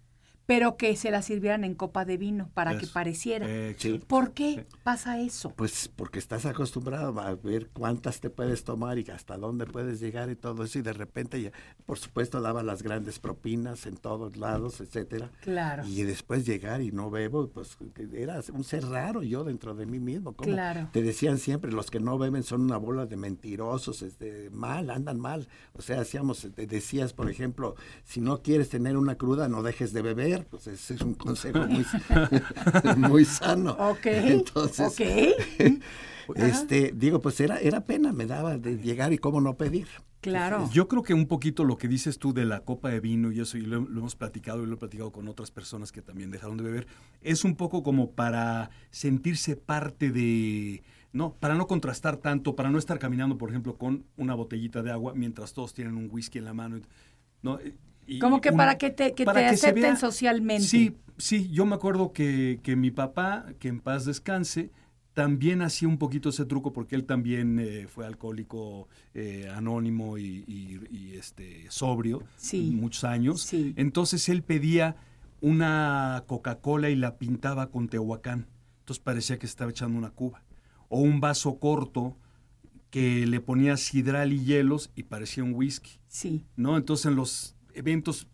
[0.49, 3.47] pero que se la sirvieran en copa de vino para que pareciera.
[3.47, 4.01] Eh, Sí.
[4.07, 5.53] ¿Por qué pasa eso?
[5.55, 10.31] Pues porque estás acostumbrado a ver cuántas te puedes tomar y hasta dónde puedes llegar
[10.31, 11.53] y todo eso y de repente ya,
[11.85, 15.31] por supuesto daba las grandes propinas en todos lados, etcétera.
[15.43, 15.85] Claro.
[15.87, 17.77] Y después llegar y no bebo, pues
[18.15, 20.33] era un ser raro yo dentro de mí mismo.
[20.33, 20.51] ¿cómo?
[20.51, 20.89] Claro.
[20.95, 25.21] Te decían siempre, los que no beben son una bola de mentirosos, este, mal, andan
[25.21, 25.47] mal.
[25.75, 29.93] O sea, hacíamos, te decías, por ejemplo, si no quieres tener una cruda, no dejes
[29.93, 30.38] de beber.
[30.51, 31.85] Pues ese es un consejo muy,
[32.97, 33.73] muy sano.
[33.73, 34.97] Ok, Entonces,
[36.35, 39.89] este, digo, pues era, era pena, me daba de llegar y cómo no pedir.
[40.21, 40.69] Claro.
[40.73, 43.41] Yo creo que un poquito lo que dices tú de la copa de vino y
[43.41, 46.31] eso, y lo, lo hemos platicado y lo he platicado con otras personas que también
[46.31, 46.87] dejaron de beber,
[47.21, 52.79] es un poco como para sentirse parte de, no, para no contrastar tanto, para no
[52.79, 56.45] estar caminando, por ejemplo, con una botellita de agua mientras todos tienen un whisky en
[56.45, 56.81] la mano.
[57.43, 57.59] ¿no?
[58.09, 60.65] Y- Como que un- para que te, que para te que se acepten vea- socialmente.
[60.67, 64.71] Sí, sí, yo me acuerdo que, que mi papá, que en paz descanse,
[65.13, 70.45] también hacía un poquito ese truco porque él también eh, fue alcohólico eh, anónimo y,
[70.47, 72.71] y- y, este sobrio Sí.
[72.75, 73.43] muchos años.
[73.43, 73.75] Sí.
[73.77, 74.97] Entonces él pedía
[75.41, 78.47] una Coca-Cola y la pintaba con Tehuacán.
[78.81, 80.43] Entonces parecía que estaba echando una cuba.
[80.89, 82.17] O un vaso corto
[82.91, 85.99] que le ponía sidral y hielos y parecía un whisky.
[86.09, 86.45] Sí.
[86.57, 86.77] ¿no?
[86.77, 88.29] Entonces en los eventos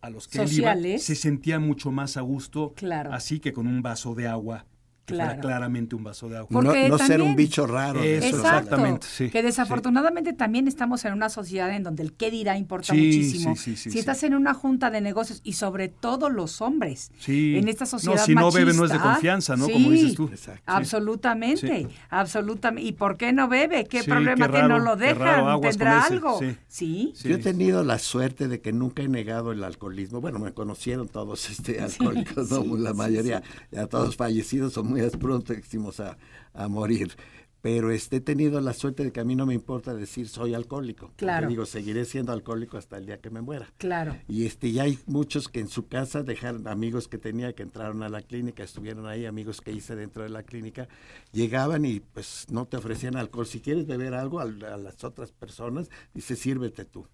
[0.00, 0.92] a los que él Sociales.
[0.92, 3.12] iba se sentía mucho más a gusto Claro.
[3.12, 4.66] así que con un vaso de agua,
[5.08, 5.40] que fuera Claro.
[5.42, 6.48] claramente un vaso de agua.
[6.50, 8.00] No, Porque no ser también- un bicho raro.
[8.00, 8.26] de Eso.
[8.28, 8.58] Exacto.
[8.58, 12.92] exactamente, sí, que desafortunadamente también estamos en una sociedad en donde el qué dirá importa
[12.94, 13.56] Sí, muchísimo.
[13.56, 13.98] sí, sí, sí, si sí.
[13.98, 17.56] estás en una junta de negocios y sobre todo los hombres Sí.
[17.56, 19.66] en esta sociedad No, si no bebe no es de confianza, ¿no?
[19.66, 20.28] sí, Como dices tú.
[20.32, 20.62] Exacto.
[20.66, 21.88] Absolutamente, Sí.
[22.10, 22.88] absolutamente.
[22.88, 23.84] ¿Y por qué no bebe?
[23.86, 25.60] ¿Qué Sí, problema qué que no lo dejan?
[25.60, 26.38] ¿Tendrá algo?
[26.38, 26.56] sí.
[26.68, 27.12] Sí.
[27.14, 27.28] Sí.
[27.28, 30.20] Yo he tenido la suerte de que nunca he negado el alcoholismo.
[30.20, 32.62] Bueno, me conocieron todos este, alcohólicos, ¿no?
[32.62, 36.18] sí, la mayoría, ya todos fallecidos o muy próximos a,
[36.54, 37.12] a morir.
[37.60, 40.54] Pero este, he tenido la suerte de que a mí no me importa decir soy
[40.54, 41.12] alcohólico.
[41.16, 41.48] Claro.
[41.48, 43.72] digo, seguiré siendo alcohólico hasta el día que me muera.
[43.78, 44.16] Claro.
[44.28, 48.02] Y este, ya hay muchos que en su casa dejaron, amigos que tenía que entraron
[48.04, 50.88] a la clínica, estuvieron ahí, amigos que hice dentro de la clínica,
[51.32, 53.46] llegaban y pues no te ofrecían alcohol.
[53.46, 57.08] Si quieres beber algo a, a las otras personas, dice, sírvete tú.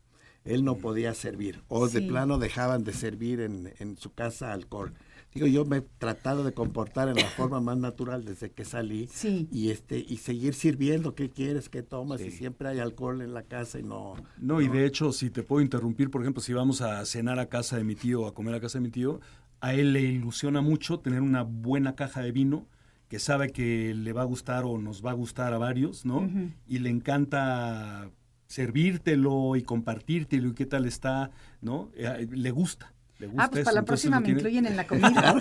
[0.44, 1.62] Él no podía servir.
[1.68, 4.92] O de plano dejaban de servir en, en su casa alcohol.
[5.34, 9.08] Digo, yo me he tratado de comportar en la forma más natural desde que salí
[9.08, 9.48] Sí.
[9.50, 11.16] y este y seguir sirviendo.
[11.16, 11.68] ¿Qué quieres?
[11.68, 12.20] ¿Qué tomas?
[12.20, 14.14] Y siempre hay alcohol en la casa y no...
[14.38, 17.46] No, y de hecho, si te puedo interrumpir, por ejemplo, si vamos a cenar a
[17.46, 19.20] casa de mi tío o a comer a casa de mi tío,
[19.60, 22.68] a él le ilusiona mucho tener una buena caja de vino
[23.08, 26.30] que sabe que le va a gustar o nos va a gustar a varios, ¿no?
[26.68, 28.08] Y le encanta
[28.46, 31.90] servírtelo y compartírtelo y qué tal está, ¿no?
[31.96, 32.93] Eh, le gusta.
[33.36, 35.34] Ah, pues para la próxima me incluyen en la comida.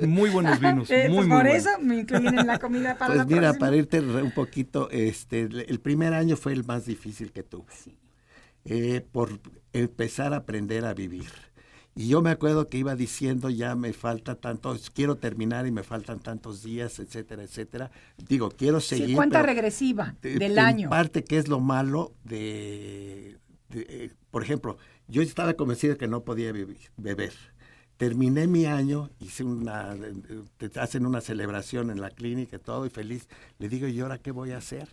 [0.06, 0.90] muy buenos vinos.
[0.90, 4.00] Eh, muy, pues por eso me incluyen en la comida para pues mira, para irte
[4.00, 7.72] un poquito, este, el primer año fue el más difícil que tuve.
[8.64, 9.40] Eh, por
[9.72, 11.30] empezar a aprender a vivir.
[11.94, 15.82] Y yo me acuerdo que iba diciendo, ya me falta tanto, quiero terminar y me
[15.82, 17.90] faltan tantos días, etcétera, etcétera.
[18.16, 19.08] Digo, quiero seguir.
[19.08, 20.88] Sí, cuenta regresiva del año.
[20.90, 23.38] Parte que es lo malo de,
[23.72, 24.78] eh, por ejemplo,
[25.10, 26.52] yo estaba convencido que no podía
[26.96, 27.32] beber.
[27.96, 29.94] Terminé mi año, hice una,
[30.56, 33.28] te hacen una celebración en la clínica todo, y feliz.
[33.58, 34.88] Le digo, ¿y ahora qué voy a hacer?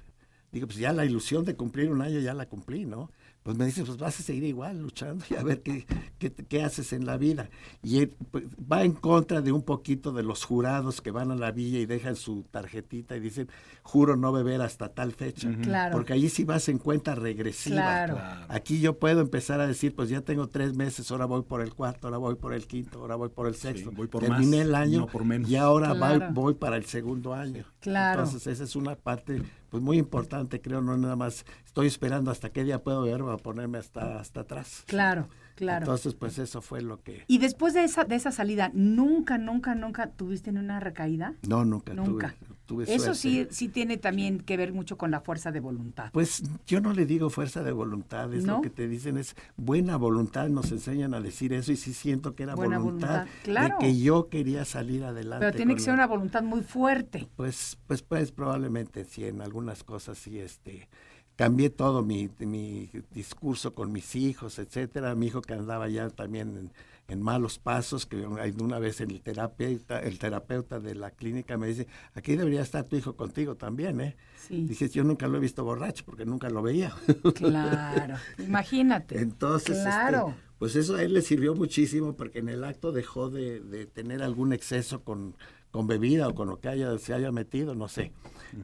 [0.51, 3.11] Digo, pues ya la ilusión de cumplir un año ya la cumplí, ¿no?
[3.47, 5.85] Pues me dice, pues vas a seguir igual luchando y a ver qué,
[6.19, 7.49] qué, haces en la vida.
[7.81, 11.51] Y pues, va en contra de un poquito de los jurados que van a la
[11.51, 13.47] villa y dejan su tarjetita y dicen,
[13.83, 15.49] juro no beber hasta tal fecha.
[15.93, 18.45] Porque allí sí vas en cuenta regresiva.
[18.49, 21.73] Aquí yo puedo empezar a decir, pues ya tengo tres meses, ahora voy por el
[21.73, 23.91] cuarto, ahora voy por el quinto, ahora voy por el sexto.
[23.93, 25.49] voy por Terminé el año por menos.
[25.49, 27.63] y ahora voy, voy para el segundo año.
[27.79, 28.23] Claro.
[28.23, 32.49] Entonces esa es una parte pues muy importante, creo, no nada más estoy esperando hasta
[32.51, 34.83] qué día puedo ver para ponerme hasta, hasta atrás.
[34.87, 35.83] Claro, claro.
[35.83, 37.23] Entonces, pues eso fue lo que...
[37.27, 41.33] ¿Y después de esa, de esa salida, nunca, nunca, nunca tuviste una recaída?
[41.47, 41.93] No, nunca.
[41.93, 42.35] Nunca.
[42.65, 46.11] Tuve, eso sí, sí tiene también que ver mucho con la fuerza de voluntad.
[46.11, 49.95] Pues yo no le digo fuerza de voluntad, es lo que te dicen, es buena
[49.95, 53.97] voluntad, nos enseñan a decir eso y sí siento que era buena voluntad, de que
[53.97, 55.45] yo quería salir adelante.
[55.45, 57.29] Pero tiene que ser una voluntad muy fuerte.
[57.37, 60.89] Pues, pues, pues probablemente sí, en algunas cosas sí, este
[61.37, 65.15] cambié todo mi, mi discurso con mis hijos, etcétera.
[65.15, 66.71] Mi hijo que andaba ya también
[67.07, 71.87] en, malos pasos, que una vez el terapeuta, el terapeuta de la clínica me dice,
[72.15, 74.17] aquí debería estar tu hijo contigo también, ¿eh?
[74.45, 74.65] Sí.
[74.67, 76.93] Dije, yo nunca lo he visto borracho porque nunca lo veía.
[77.35, 79.19] Claro, imagínate.
[79.19, 80.35] Entonces, este, claro.
[80.59, 84.21] pues eso a él le sirvió muchísimo porque en el acto dejó de, de tener
[84.21, 85.35] algún exceso con,
[85.71, 88.11] con bebida o con lo que haya, se haya metido, no sé.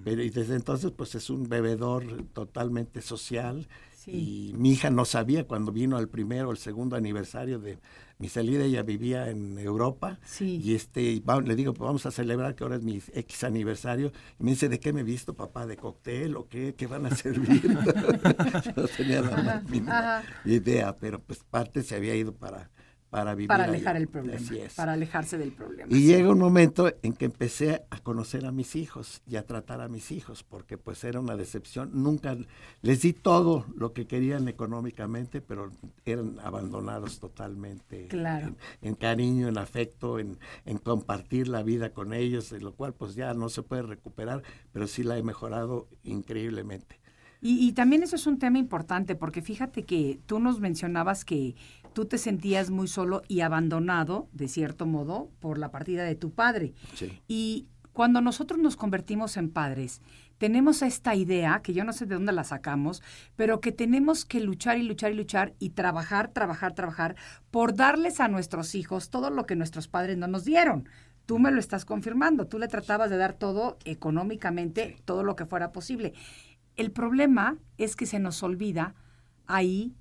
[0.03, 3.67] Pero y desde entonces pues es un bebedor totalmente social
[4.05, 7.79] y mi hija no sabía cuando vino al primero o el segundo aniversario de
[8.17, 12.63] mi salida, ella vivía en Europa y este le digo, pues vamos a celebrar que
[12.63, 15.65] ahora es mi X aniversario y me dice, ¿de qué me he visto papá?
[15.65, 16.75] ¿De cóctel o qué?
[16.75, 17.63] ¿Qué van a servir?
[18.75, 22.69] no tenía la más idea, pero pues parte se había ido para
[23.13, 23.47] para vivir.
[23.47, 24.41] Para alejar el problema.
[24.75, 25.95] Para alejarse del problema.
[25.95, 29.81] Y llega un momento en que empecé a conocer a mis hijos y a tratar
[29.81, 31.91] a mis hijos, porque pues era una decepción.
[31.93, 32.35] Nunca
[32.81, 35.71] les di todo lo que querían económicamente, pero
[36.05, 38.07] eran abandonados totalmente.
[38.07, 38.55] Claro.
[38.81, 43.13] En, cariño, en afecto, en, en, compartir la vida con ellos, de lo cual pues
[43.13, 46.99] ya no se puede recuperar, pero sí la he mejorado increíblemente.
[47.41, 51.55] Y, y también eso es un tema importante, porque fíjate que tú nos mencionabas que
[51.93, 56.31] tú te sentías muy solo y abandonado, de cierto modo, por la partida de tu
[56.31, 56.73] padre.
[57.27, 60.01] Y cuando nosotros nos convertimos en padres,
[60.37, 63.01] tenemos esta idea, que yo no sé de dónde la sacamos,
[63.35, 67.15] pero que tenemos que luchar y luchar y luchar y trabajar, trabajar, trabajar
[67.51, 70.89] por darles a nuestros hijos todo lo que nuestros padres no nos dieron.
[71.25, 75.45] Tú me lo estás confirmando, tú le tratabas de dar todo económicamente, todo lo que
[75.45, 76.13] fuera posible.
[76.75, 78.95] El problema es que se nos olvida
[79.45, 79.95] ahí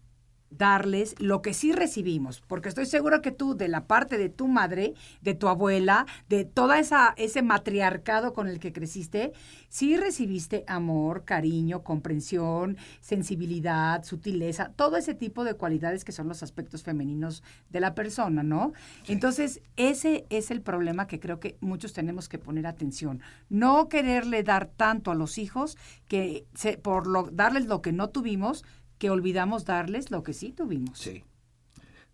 [0.57, 4.49] darles lo que sí recibimos, porque estoy seguro que tú de la parte de tu
[4.49, 9.33] madre, de tu abuela, de toda esa ese matriarcado con el que creciste,
[9.69, 16.43] sí recibiste amor, cariño, comprensión, sensibilidad, sutileza, todo ese tipo de cualidades que son los
[16.43, 18.73] aspectos femeninos de la persona, ¿no?
[19.09, 24.43] Entonces, ese es el problema que creo que muchos tenemos que poner atención, no quererle
[24.43, 28.65] dar tanto a los hijos que se, por lo, darles lo que no tuvimos,
[29.03, 30.97] que olvidamos darles lo que sí tuvimos.
[30.97, 31.25] Sí.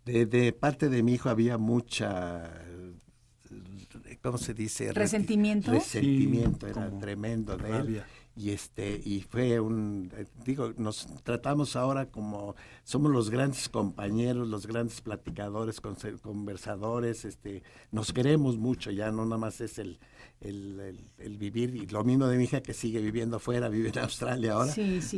[0.06, 2.50] De, parte de mi hijo había mucha,
[4.22, 4.90] ¿cómo se dice?
[4.94, 5.70] Resentimiento.
[5.70, 8.02] Resentimiento, era tremendo de él.
[8.38, 10.12] Y este, y fue un,
[10.44, 18.12] digo, nos tratamos ahora como, somos los grandes compañeros, los grandes platicadores, conversadores, este, nos
[18.12, 19.98] queremos mucho, ya no nada más es el,
[20.40, 23.98] el, el, vivir, y lo mismo de mi hija que sigue viviendo afuera, vive en
[23.98, 24.72] Australia ahora,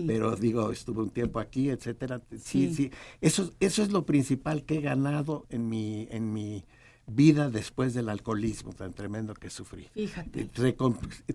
[0.06, 2.22] pero digo, estuve un tiempo aquí, etcétera.
[2.42, 6.64] Sí, sí, Eso, eso es lo principal que he ganado en mi, en mi
[7.14, 9.88] vida después del alcoholismo tan tremendo que sufrí.
[9.94, 10.50] Fíjate.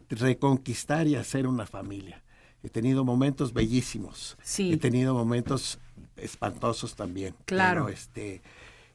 [0.09, 2.23] reconquistar y hacer una familia.
[2.63, 4.37] He tenido momentos bellísimos.
[4.41, 4.73] Sí.
[4.73, 5.79] He tenido momentos
[6.17, 7.35] espantosos también.
[7.45, 7.89] Claro.
[7.89, 8.41] este,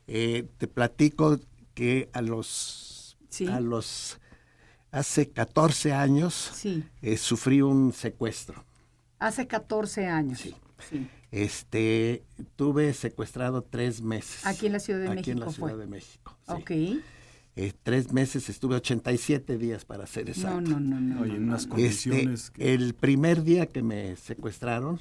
[0.07, 1.39] eh, te platico
[1.75, 3.17] que a los,
[3.49, 4.19] a los
[4.91, 6.85] hace 14 años sí.
[7.03, 8.65] eh, sufrí un secuestro.
[9.19, 10.41] Hace 14 años.
[10.41, 10.57] Sí.
[11.31, 12.25] Este,
[12.57, 14.45] tuve secuestrado tres meses.
[14.47, 15.21] Aquí en la Ciudad de México.
[15.21, 16.37] Aquí en la Ciudad de México.
[16.57, 16.71] Ok.
[17.57, 20.61] Eh, tres meses, estuve 87 días para hacer exacto.
[20.61, 21.21] No, no, no, no.
[21.23, 22.45] Oye, en unas condiciones.
[22.45, 25.01] Este, El primer día que me secuestraron,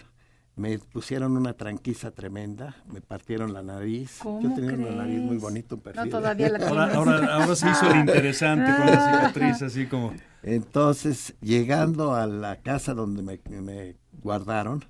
[0.56, 4.18] me pusieron una tranquiza tremenda, me partieron la nariz.
[4.22, 4.88] ¿Cómo Yo tenía crees?
[4.90, 6.04] una nariz muy bonita, un perfil.
[6.04, 10.14] No, todavía la ahora, ahora se hizo el interesante con la cicatriz, así como.
[10.44, 14.84] Entonces, llegando a la casa donde me, me guardaron,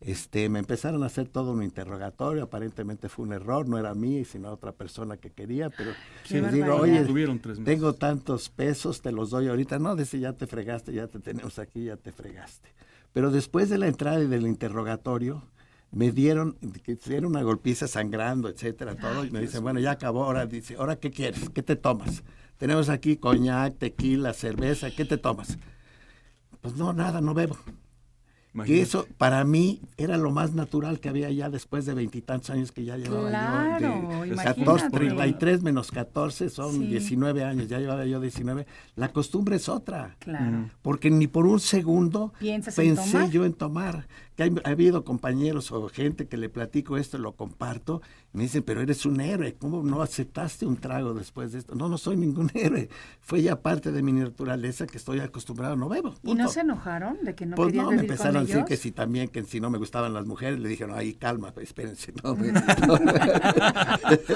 [0.00, 2.44] este, me empezaron a hacer todo un interrogatorio.
[2.44, 5.70] Aparentemente fue un error, no era mí, sino otra persona que quería.
[5.70, 5.92] Pero
[6.28, 7.06] Qué les digo, oye,
[7.64, 9.78] tengo tantos pesos, te los doy ahorita.
[9.78, 12.74] No, dice, ya te fregaste, ya te tenemos aquí, ya te fregaste.
[13.12, 15.42] Pero después de la entrada y del interrogatorio,
[15.90, 19.24] me dieron, que era una golpiza sangrando, etcétera, todo.
[19.24, 21.48] Y me dicen, bueno, ya acabó, ahora dice, ¿ahora qué quieres?
[21.50, 22.22] ¿Qué te tomas?
[22.58, 25.58] Tenemos aquí coñac, tequila, cerveza, ¿qué te tomas?
[26.60, 27.56] Pues no, nada, no bebo.
[28.64, 28.82] Que Imagínate.
[28.82, 32.84] eso para mí era lo más natural que había ya después de veintitantos años que
[32.84, 34.20] ya llevaba Claro, yo.
[34.22, 34.60] De imagínate.
[34.64, 36.86] 14, 33 menos 14 son Sí.
[36.86, 38.66] 19 años, ya llevaba yo 19.
[38.94, 40.16] La costumbre es otra.
[40.20, 40.70] Claro.
[40.82, 44.06] Porque ni por un segundo ¿Piensas en pensé yo en tomar.
[44.36, 48.02] Que ha habido compañeros o gente que le platico esto, lo comparto,
[48.34, 51.74] y me dicen, pero eres un héroe, ¿cómo no aceptaste un trago después de esto?
[51.74, 52.90] No, no soy ningún héroe.
[53.20, 56.14] Fue ya parte de mi naturaleza que estoy acostumbrado, no bebo.
[56.22, 58.68] ¿Y no se enojaron de que no Pues no, me empezaron a decir ellos?
[58.68, 61.54] que si también, que si no me gustaban las mujeres, le dije, no, ahí calma,
[61.60, 62.52] espérense, no, me-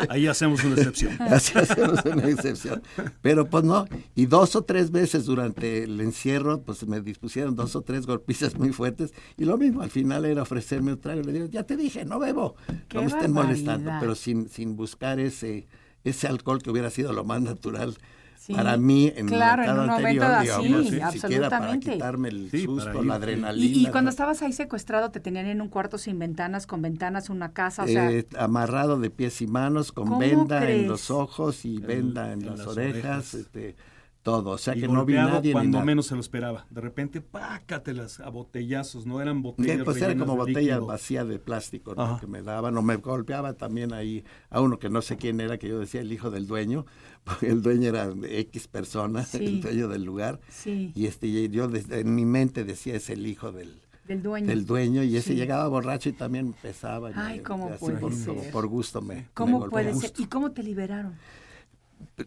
[0.08, 1.16] Ahí hacemos una excepción.
[1.20, 2.82] Así hacemos una excepción.
[3.22, 7.76] Pero pues no, y dos o tres veces durante el encierro, pues me dispusieron dos
[7.76, 11.32] o tres golpizas muy fuertes, y lo mismo, al final era ofrecerme un trago, le
[11.32, 12.54] digo, ya te dije, no bebo,
[12.88, 15.66] ¡Qué no me estén molestando, pero sin, sin buscar ese,
[16.04, 17.96] ese alcohol que hubiera sido lo más natural.
[18.38, 18.54] Sí.
[18.54, 20.84] Para mí, en Claro, el en mercado un anterior, momento digamos, así, ni
[21.20, 21.92] siquiera para absolutamente.
[21.92, 23.76] quitarme el Sí, susto, la adrenalina.
[23.76, 27.28] Y, y cuando estabas ahí secuestrado, te tenían en un cuarto sin ventanas, con ventanas,
[27.28, 30.82] una casa, o sea, Eh, amarrado de pies y manos, con ¿Cómo venda crees?
[30.82, 33.34] en los ojos y venda en, en las, las orejas, orejas.
[33.34, 33.76] este,
[34.22, 34.50] todo.
[34.50, 35.84] O sea Y que no vi nadie ni cuando nada.
[35.86, 36.66] menos se lo esperaba.
[36.70, 40.86] De repente, pácatelas a botellazos, no eran botellas pues era como botella líquido.
[40.86, 42.18] vacía de plástico ¿no?
[42.20, 45.58] Que me daban, o me golpeaba también ahí a uno que no sé quién era,
[45.58, 46.86] que yo decía el hijo del dueño,
[47.24, 49.44] porque el dueño era X persona, Sí.
[49.44, 53.08] el dueño del lugar, sí, y este y yo desde- en mi mente decía es
[53.10, 54.46] el hijo del, del dueño.
[54.48, 55.36] del dueño, y ese Sí.
[55.36, 57.10] llegaba borracho y también pesaba.
[57.10, 58.50] y Ay, me- ¿cómo así puede por, ser?
[58.50, 59.90] por gusto me me ¿Cómo golpeaba.
[59.92, 60.12] puede ser?
[60.20, 61.14] ¿Y cómo te liberaron?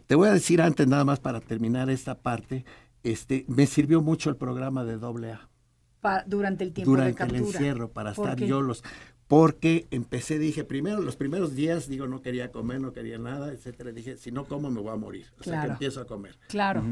[0.06, 2.64] Te voy a decir antes, nada más para terminar esta parte,
[3.02, 5.48] este, me sirvió mucho el programa de doble A
[6.26, 7.38] durante el tiempo durante de captura.
[7.40, 8.46] el encierro para ¿Por estar qué?
[8.46, 8.82] yo los
[9.26, 13.90] porque empecé dije primero los primeros días digo no quería comer no quería nada etcétera
[13.90, 16.82] dije si no como me voy a morir o sea que empiezo a comer Claro.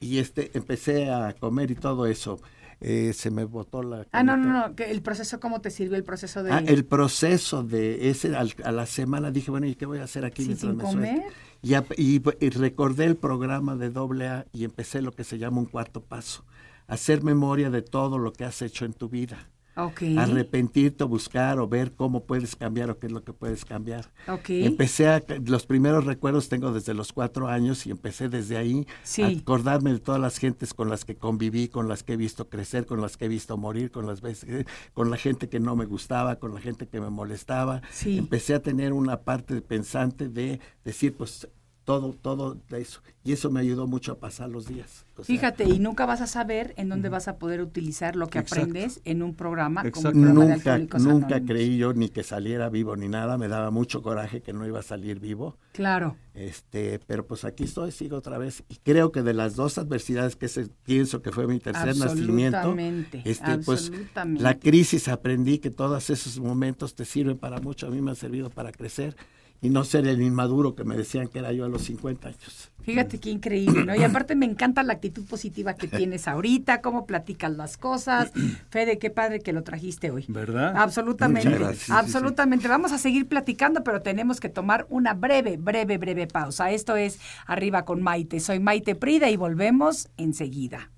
[0.00, 2.40] Y este empecé a comer y todo eso
[2.82, 5.96] Eh, se me botó la Ah, no, no, no, que el proceso, ¿cómo te sirvió
[5.98, 6.50] el proceso de...?
[6.50, 10.04] Ah, el proceso de ese al- a la semana dije bueno y qué voy a
[10.04, 11.34] hacer aquí Sí, mientras sin me suelto?
[11.62, 15.58] Y, y- y recordé el programa de doble A y empecé lo que se llama
[15.60, 16.44] un cuarto paso
[16.86, 19.48] hacer memoria de todo lo que has hecho en tu vida
[19.84, 20.02] Ok.
[20.18, 24.10] arrepentirte o buscar o ver cómo puedes cambiar o qué es lo que puedes cambiar.
[24.48, 29.22] Empecé a, los primeros recuerdos tengo desde los cuatro años y empecé desde ahí Sí.
[29.22, 32.48] a acordarme de todas las gentes con las que conviví, con las que he visto
[32.48, 35.76] crecer, con las que he visto morir, con las veces, con la gente que no
[35.76, 37.82] me gustaba, con la gente que me molestaba.
[37.90, 38.18] Sí.
[38.18, 41.48] Empecé a tener una parte pensante de decir, pues
[41.84, 43.00] todo, todo de eso.
[43.24, 45.04] Y eso me ayudó mucho a pasar los días.
[45.16, 48.28] O sea, Fíjate, y nunca vas a saber en dónde vas a poder utilizar lo
[48.28, 48.62] que Exacto.
[48.62, 51.48] aprendes en un programa como el programa de Nunca, Alcohólicos nunca Anónimos.
[51.50, 54.78] creí yo ni que saliera vivo ni nada, me daba mucho coraje que no iba
[54.80, 56.16] a salir vivo, Claro.
[56.34, 60.36] este, pero pues aquí estoy, sigo otra vez y creo que de las dos adversidades
[60.36, 64.42] que ese, pienso que fue mi tercer nacimiento, Absolutamente, este, pues absolutamente.
[64.42, 68.16] la crisis aprendí que todos esos momentos te sirven para mucho, a mí me han
[68.16, 69.14] servido para crecer
[69.62, 72.70] y no ser el inmaduro que me decían que era yo a los 50 años.
[72.82, 73.94] Fíjate qué increíble, ¿no?
[73.94, 78.32] Y aparte me encanta la actitud positiva que tienes ahorita, cómo platicas las cosas.
[78.70, 80.24] Fede, qué padre que lo trajiste hoy.
[80.28, 80.74] ¿Verdad?
[80.76, 81.84] Absolutamente, Muchas gracias.
[81.84, 82.68] Sí, sí, absolutamente.
[82.68, 86.70] Vamos a seguir platicando, pero tenemos que tomar una breve, breve, breve pausa.
[86.70, 88.40] Esto es Arriba con Maite.
[88.40, 90.90] Soy Maite Prida y volvemos enseguida.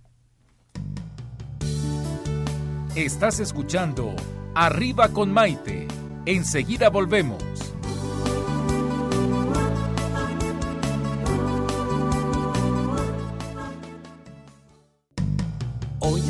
[2.95, 4.15] Estás escuchando
[4.55, 5.89] Arriba con Maite.
[6.27, 7.72] Enseguida volvemos.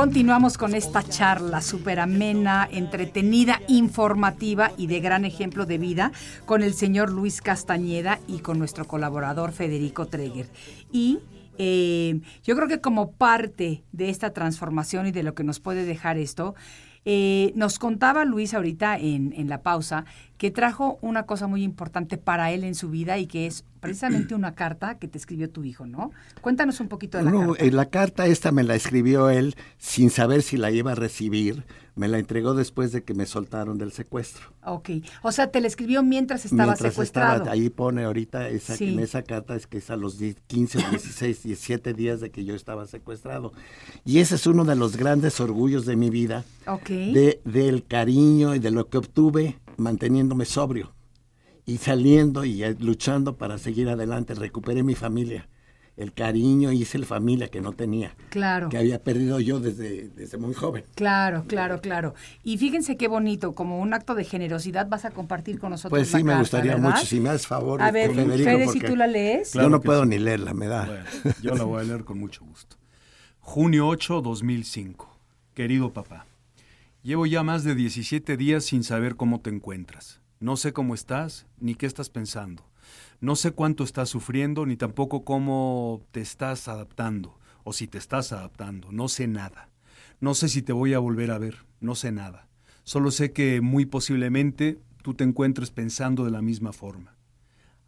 [0.00, 6.10] Continuamos con esta charla súper amena, entretenida, informativa y de gran ejemplo de vida
[6.46, 10.48] con el señor Luis Castañeda y con nuestro colaborador Federico Treger.
[10.90, 11.18] Y
[11.58, 15.84] eh, yo creo que como parte de esta transformación y de lo que nos puede
[15.84, 16.54] dejar esto,
[17.04, 20.04] eh, nos contaba Luis ahorita en, en, la pausa
[20.36, 24.34] que trajo una cosa muy importante para él en su vida y que es precisamente
[24.34, 26.12] una carta que te escribió tu hijo, ¿no?
[26.42, 27.64] Cuéntanos un poquito de la no, carta.
[27.64, 31.64] Eh, la carta esta me la escribió él sin saber si la iba a recibir.
[32.00, 34.46] Me la entregó después de que me soltaron del secuestro.
[34.64, 34.88] Ok.
[35.22, 37.34] O sea, te la escribió mientras estaba mientras secuestrado.
[37.36, 38.94] Estaba, ahí pone ahorita, esa, Sí.
[38.94, 42.46] en esa carta es que es a los 10, 15, 16, 17 días de que
[42.46, 43.52] yo estaba secuestrado.
[44.06, 46.88] Y ese es uno de los grandes orgullos de mi vida, Ok.
[46.88, 50.94] de, del cariño y de lo que obtuve manteniéndome sobrio
[51.66, 54.32] y saliendo y eh, luchando para seguir adelante.
[54.34, 55.50] Recuperé mi familia,
[56.00, 58.68] el cariño, hice la familia que no tenía, Claro.
[58.70, 60.84] que había perdido yo desde, desde muy joven.
[60.94, 62.14] Claro, claro, claro.
[62.42, 65.90] Y fíjense qué bonito, como un acto de generosidad vas a compartir con nosotros.
[65.98, 66.90] Pues la sí, me carta, gustaría ¿verdad?
[66.94, 67.82] mucho, si me haces favor.
[67.82, 69.50] A ver, Federico, Fede, si tú la lees.
[69.52, 70.08] Claro yo no puedo sí.
[70.08, 70.86] ni leerla, me da.
[70.86, 71.04] Bueno,
[71.42, 72.76] yo la voy a leer con mucho gusto.
[73.40, 75.08] Junio 8, 2005.
[75.54, 76.26] Querido papá,
[77.02, 80.20] llevo ya más de 17 días sin saber cómo te encuentras.
[80.38, 82.64] No sé cómo estás ni qué estás pensando.
[83.20, 88.32] No sé cuánto estás sufriendo ni tampoco cómo te estás adaptando o si te estás
[88.32, 88.92] adaptando.
[88.92, 89.68] No sé nada.
[90.20, 91.66] No sé si te voy a volver a ver.
[91.80, 92.48] No sé nada.
[92.82, 97.14] Solo sé que muy posiblemente tú te encuentres pensando de la misma forma.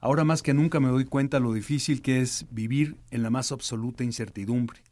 [0.00, 3.52] Ahora más que nunca me doy cuenta lo difícil que es vivir en la más
[3.52, 4.82] absoluta incertidumbre,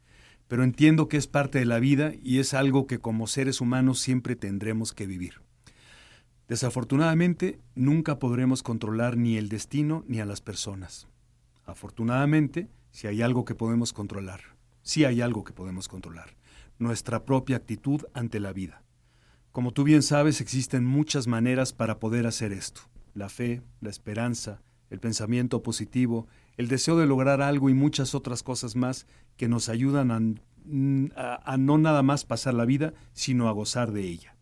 [0.47, 3.99] pero entiendo que es parte de la vida y es algo que como seres humanos
[3.99, 5.41] siempre tendremos que vivir.
[6.51, 11.07] Desafortunadamente, nunca podremos controlar ni el destino ni a las personas.
[11.63, 14.41] Afortunadamente, si hay algo que podemos controlar,
[14.81, 16.35] sí hay algo que podemos controlar,
[16.77, 18.83] nuestra propia actitud ante la vida.
[19.53, 22.81] Como tú bien sabes, existen muchas maneras para poder hacer esto.
[23.13, 26.27] La fe, la esperanza, el pensamiento positivo,
[26.57, 31.77] el deseo de lograr algo y muchas otras cosas más que nos ayudan a, no
[31.77, 34.35] nada más pasar la vida, sino a gozar de ella.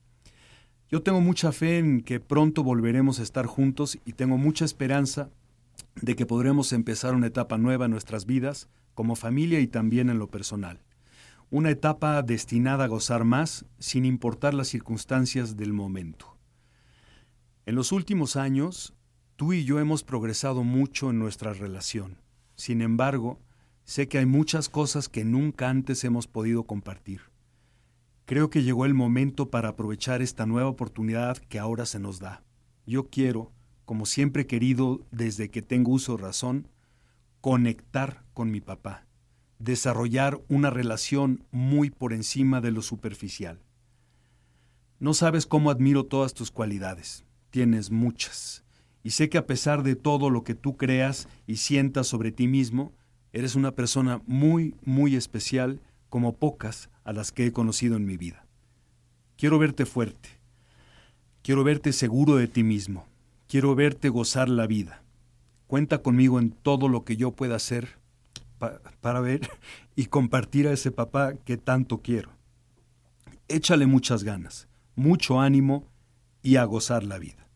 [0.91, 5.29] Yo tengo mucha fe en que pronto volveremos a estar juntos y tengo mucha esperanza
[6.01, 10.17] de que podremos empezar una etapa nueva en nuestras vidas, como familia y también en
[10.17, 10.81] lo personal.
[11.51, 16.35] Una etapa destinada a gozar más sin importar las circunstancias del momento.
[17.67, 18.95] En los últimos años,
[19.35, 22.17] tú y yo hemos progresado mucho en nuestra relación.
[22.55, 23.39] Sin embargo,
[23.83, 27.28] sé que hay muchas cosas que nunca antes hemos podido compartir.
[28.29, 32.43] Creo que llegó el momento para aprovechar esta nueva oportunidad que ahora se nos da.
[32.85, 33.51] Yo quiero,
[33.85, 36.67] como siempre he querido desde que tengo uso razón,
[37.41, 39.07] conectar con mi papá,
[39.57, 43.63] desarrollar una relación muy por encima de lo superficial.
[44.99, 48.63] No sabes cómo admiro todas tus cualidades, tienes muchas,
[49.01, 52.47] y sé que a pesar de todo lo que tú creas y sientas sobre ti
[52.47, 52.93] mismo,
[53.33, 58.17] eres una persona muy, muy especial como pocas a las que he conocido en mi
[58.17, 58.45] vida.
[59.35, 60.29] Quiero verte fuerte,
[61.41, 63.07] quiero verte seguro de ti mismo,
[63.47, 65.01] quiero verte gozar la vida.
[65.65, 67.97] Cuenta conmigo en todo lo que yo pueda hacer
[68.59, 69.41] pa para ver
[69.95, 72.29] y compartir a ese papá que tanto quiero.
[73.47, 75.87] Échale muchas ganas, mucho ánimo
[76.43, 77.47] y a gozar la vida.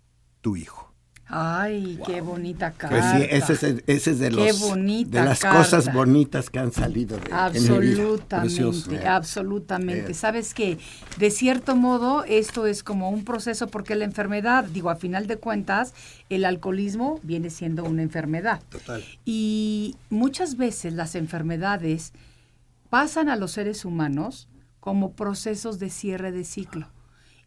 [0.42, 0.93] Tu hijo.
[1.36, 2.06] Ay, wow.
[2.06, 2.96] qué bonita carta.
[2.96, 4.76] Pues sí, ese es, ese es de, los,
[5.10, 5.58] de las carta.
[5.58, 10.12] cosas bonitas que han salido de Absolutamente, absolutamente.
[10.12, 10.14] Eh.
[10.14, 10.78] Sabes que
[11.18, 15.38] de cierto modo esto es como un proceso porque la enfermedad, digo, a final de
[15.38, 15.96] cuentas,
[16.30, 18.62] el alcoholismo viene siendo una enfermedad.
[18.70, 19.04] Total.
[19.26, 22.14] Y muchas veces las enfermedades
[22.92, 26.90] pasan a los seres humanos como procesos de cierre de ciclo.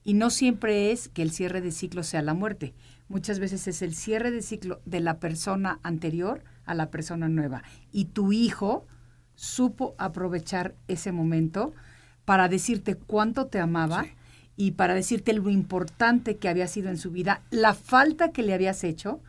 [0.02, 2.74] Y no siempre es que el cierre de ciclo sea la muerte.
[3.08, 7.62] Muchas veces es el cierre de ciclo de la persona anterior a la persona nueva.
[7.92, 8.86] Y tu hijo
[9.34, 11.72] supo aprovechar ese momento
[12.24, 14.10] para decirte cuánto te amaba sí.
[14.56, 18.54] y para decirte lo importante que había sido en su vida, la falta que le
[18.54, 19.20] habías hecho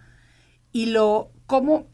[0.71, 1.87] y lo cómo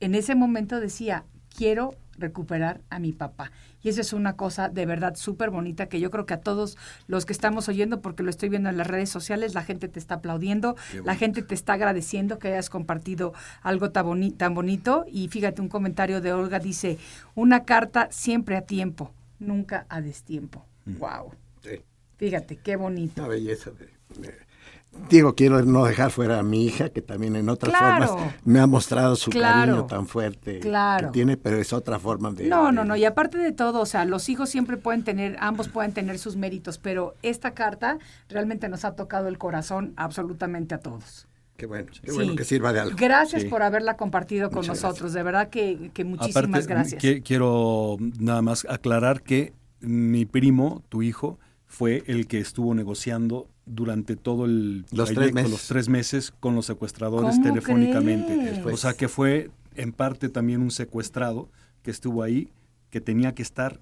[0.00, 1.24] en ese momento decía,
[1.54, 3.50] quiero recuperar a mi papá.
[3.82, 6.76] Y eso es una cosa de verdad súper bonita que yo creo que a todos
[7.06, 9.98] los que estamos oyendo, porque lo estoy viendo en las redes sociales, la gente te
[9.98, 15.04] está aplaudiendo, la gente te está agradeciendo que hayas compartido algo tan, boni tan bonito.
[15.08, 16.98] Y fíjate, un comentario de Olga dice,
[17.34, 20.66] una carta siempre a tiempo, nunca a destiempo.
[20.84, 20.98] Mm.
[20.98, 21.32] ¡Wow!
[21.62, 21.82] Sí.
[22.16, 23.22] Fíjate, qué bonito.
[23.22, 23.86] Una belleza de,
[24.20, 24.49] de
[25.08, 28.10] digo, quiero no dejar fuera a mi hija, que también en otras formas
[28.44, 32.48] me ha mostrado su cariño tan fuerte que tiene, pero es otra forma de...
[32.48, 35.68] No, no, no, y aparte de todo, o sea, los hijos siempre pueden tener, ambos
[35.68, 37.98] pueden tener sus méritos, pero esta carta
[38.28, 41.26] realmente nos ha tocado el corazón absolutamente a todos.
[41.56, 42.96] Qué bueno, qué bueno que sirva de algo.
[42.98, 47.02] Gracias por haberla compartido con nosotros, de verdad que, que muchísimas gracias.
[47.22, 54.16] quiero nada más aclarar que mi primo, tu hijo, fue el que estuvo negociando durante
[54.16, 55.50] todo el los, tres meses.
[55.50, 58.62] los tres meses con los secuestradores telefónicamente.
[58.64, 61.48] O sea que fue en parte también un secuestrado
[61.82, 62.50] que estuvo ahí,
[62.90, 63.80] que tenía que estar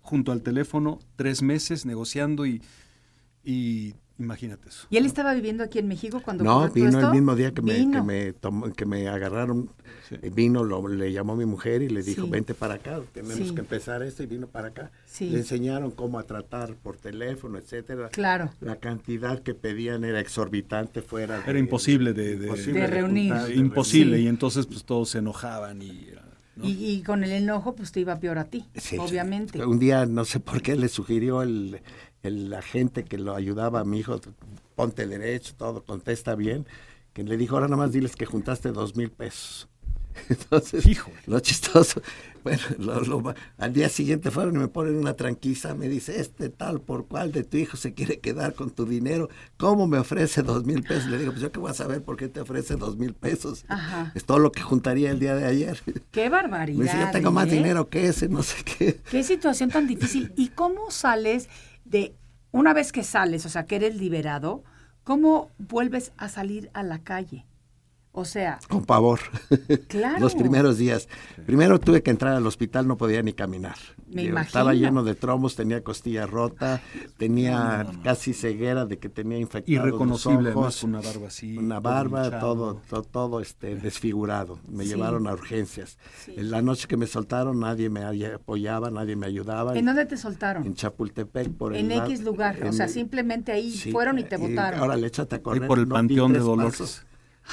[0.00, 2.60] junto al teléfono tres meses negociando y,
[3.44, 4.86] y Imagínate eso.
[4.90, 7.90] ¿Y él estaba viviendo aquí en México cuando No, vino el mismo día que me,
[7.90, 9.70] que me, que me agarraron.
[10.10, 13.52] Eh, vino, lo, le llamó a mi mujer y le dijo, vente para acá, tenemos
[13.52, 14.90] que empezar esto y vino para acá.
[15.20, 18.08] Le enseñaron cómo a tratar por teléfono, etcétera.
[18.10, 18.50] Claro.
[18.60, 21.42] La cantidad que pedían era exorbitante fuera.
[21.46, 23.34] Era imposible de, de, reunir.
[23.54, 26.08] imposible, y entonces pues todos se enojaban y...
[26.62, 28.66] Y, con el enojo, pues te iba peor a ti,
[28.98, 29.64] obviamente.
[29.64, 31.80] Un día, no sé por qué, le sugirió el,
[32.22, 34.20] el agente que lo ayudaba a mi hijo,
[34.74, 36.66] ponte derecho, todo, contesta bien,
[37.12, 39.68] que le dijo, ahora nada más diles que juntaste dos mil pesos.
[40.28, 41.10] Entonces, Hijo.
[41.26, 42.02] lo chistoso,
[42.44, 47.06] bueno, al día siguiente fueron y me ponen una tranquisa, me dice, este tal por
[47.06, 50.82] cual de tu hijo se quiere quedar con tu dinero, ¿cómo me ofrece dos mil
[50.82, 51.06] pesos?
[51.06, 53.64] Le digo, pues yo qué voy a saber por qué te ofrece dos mil pesos.
[54.14, 55.80] Es todo lo que juntaría el día de ayer.
[56.10, 56.78] Qué barbaridad.
[56.78, 57.52] Me dice, yo tengo más ¿eh?
[57.52, 59.00] dinero que ese, no sé qué.
[59.10, 60.32] Qué situación tan difícil.
[60.36, 61.48] ¿Y cómo sales?
[61.92, 62.16] De
[62.50, 64.64] una vez que sales, o sea, que eres liberado,
[65.04, 67.46] ¿cómo vuelves a salir a la calle?
[68.14, 68.58] O sea...
[68.68, 69.20] Con pavor.
[69.88, 70.20] Claro.
[70.20, 71.08] Los primeros días.
[71.46, 73.76] Primero tuve que entrar al hospital, no podía ni caminar.
[74.06, 74.46] Me imagino.
[74.46, 76.80] Estaba lleno de tromos, tenía costilla rota,
[77.16, 81.56] tenía casi ceguera de que tenía infectado Irreconocible, los ojos, una barba así.
[81.56, 84.58] Una barba, todo, todo, este, desfigurado.
[84.68, 85.98] Me llevaron a urgencias.
[86.28, 89.76] En la noche que me soltaron, nadie me apoyaba, nadie me ayudaba.
[89.76, 90.66] ¿En dónde te soltaron?
[90.66, 91.52] En Chapultepec.
[91.52, 94.80] Por en X lugar, o sea, simplemente ahí fueron y te botaron.
[94.80, 95.66] Ahora le échate a correr.
[95.66, 97.04] por el Panteón de Dolores.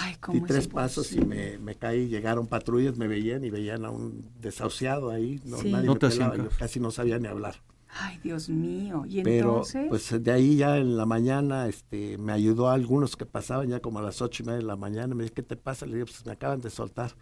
[0.01, 3.89] Ay, Di tres pasos y me, me, caí, llegaron patrullas, me veían y veían a
[3.89, 7.55] un desahuciado ahí, no, nadie me pelaba, yo casi no sabía ni hablar.
[7.91, 9.87] Ay, Dios mío, y Pero, entonces...
[9.89, 13.81] pues de ahí ya en la mañana este, me ayudó a algunos que pasaban ya
[13.81, 15.85] como a las ocho y media de la mañana, me dice, ¿qué te pasa?
[15.85, 17.15] Le digo, pues me acaban de soltar.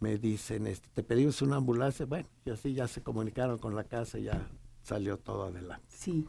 [0.00, 3.84] Me dicen, este, te pedimos una ambulancia, bueno, y así ya se comunicaron con la
[3.84, 4.48] casa y ya
[4.82, 5.84] salió todo adelante.
[5.88, 6.24] Sí.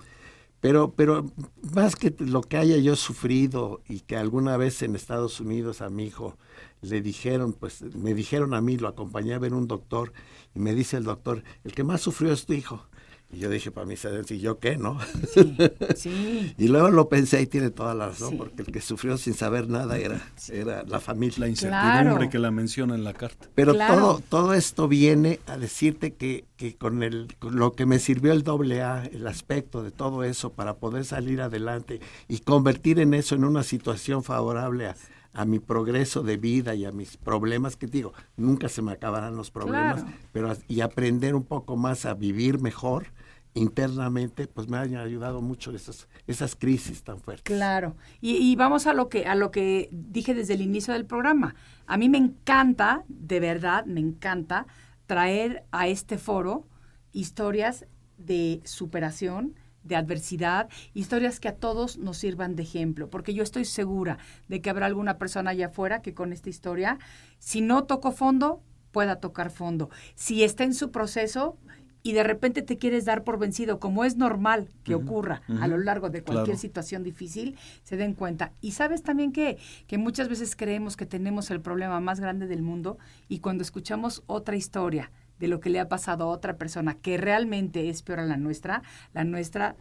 [0.62, 1.26] Pero, pero
[1.74, 5.90] más que lo que haya yo sufrido y que alguna vez en Estados Unidos a
[5.90, 6.38] mi hijo
[6.82, 10.12] le dijeron, pues me dijeron a mí, lo acompañé a ver un doctor
[10.54, 12.86] y me dice el doctor, el que más sufrió es tu hijo.
[13.32, 13.94] Y yo dije, para mí,
[14.30, 14.98] ¿y yo qué, no?
[15.34, 15.56] Sí,
[15.96, 16.54] sí.
[16.58, 19.70] y luego lo pensé y tiene toda la razón, porque el que sufrió sin saber
[19.70, 20.20] nada era,
[20.52, 21.38] era la familia.
[21.38, 23.48] La incertidumbre que la menciona en la carta.
[23.54, 28.34] Pero todo, todo esto viene a decirte que, que con, el, lo que me sirvió
[28.34, 33.14] el doble A, el aspecto de todo eso para poder salir adelante y convertir en
[33.14, 34.96] eso en una situación favorable a,
[35.34, 39.36] a mi progreso de vida y a mis problemas, que digo, nunca se me acabarán
[39.36, 43.08] los problemas, pero y aprender un poco más a vivir mejor
[43.54, 47.44] internamente, pues me han ayudado mucho esas, esas crisis tan fuertes.
[47.44, 47.96] Claro.
[48.22, 51.56] Y, vamos a lo que a lo que dije desde el inicio del programa.
[51.88, 54.68] A mí me encanta, de verdad, me encanta
[55.08, 56.68] traer a este foro
[57.12, 57.86] historias
[58.18, 63.66] de superación, de adversidad, historias que a todos nos sirvan de ejemplo, porque yo estoy
[63.66, 67.00] segura de que habrá alguna persona allá afuera que con esta historia,
[67.40, 69.90] si no tocó fondo, pueda tocar fondo.
[70.16, 71.58] Si está en su proceso,
[72.02, 75.78] y de repente te quieres dar por vencido, como es normal que ocurra a lo
[75.78, 78.54] largo de cualquier situación difícil, se den cuenta.
[78.62, 82.62] Y sabes también que, que muchas veces creemos que tenemos el problema más grande del
[82.62, 82.98] mundo
[83.28, 87.18] y cuando escuchamos otra historia de lo que le ha pasado a otra persona que
[87.18, 88.84] realmente es peor a la nuestra,
[89.14, 89.76] la nuestra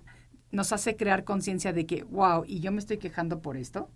[0.50, 3.90] nos hace crear conciencia de que, wow, y yo me estoy quejando por esto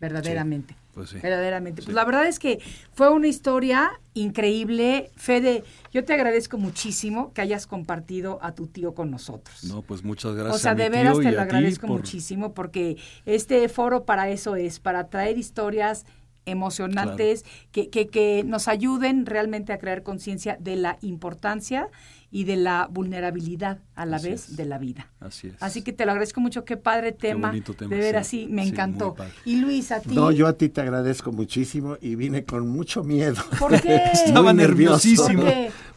[0.00, 0.76] verdaderamente.
[0.92, 1.18] pues sí.
[1.22, 1.82] Verdaderamente.
[1.82, 2.60] Pues la verdad es que
[2.92, 5.10] fue una historia increíble.
[5.16, 9.64] Fede, yo te agradezco muchísimo que hayas compartido a tu tío con nosotros.
[9.64, 10.56] No, pues muchas gracias.
[10.56, 15.08] O sea, de veras te lo agradezco muchísimo porque este foro para eso es, para
[15.08, 16.06] traer historias
[16.46, 21.88] emocionantes que, que, que nos ayuden realmente a crear conciencia de la importancia
[22.36, 25.08] y de la vulnerabilidad a la vez de la vida.
[25.20, 25.54] Así es.
[25.58, 27.50] Así que te lo agradezco mucho, qué padre tema.
[27.50, 29.16] Qué tema de ver así, me encantó.
[29.46, 30.14] Y Luis, a ti.
[30.14, 33.42] No, yo a ti te agradezco muchísimo y vine con mucho miedo.
[33.58, 33.96] ¿Por qué?
[34.12, 35.44] Estaba nerviosísimo.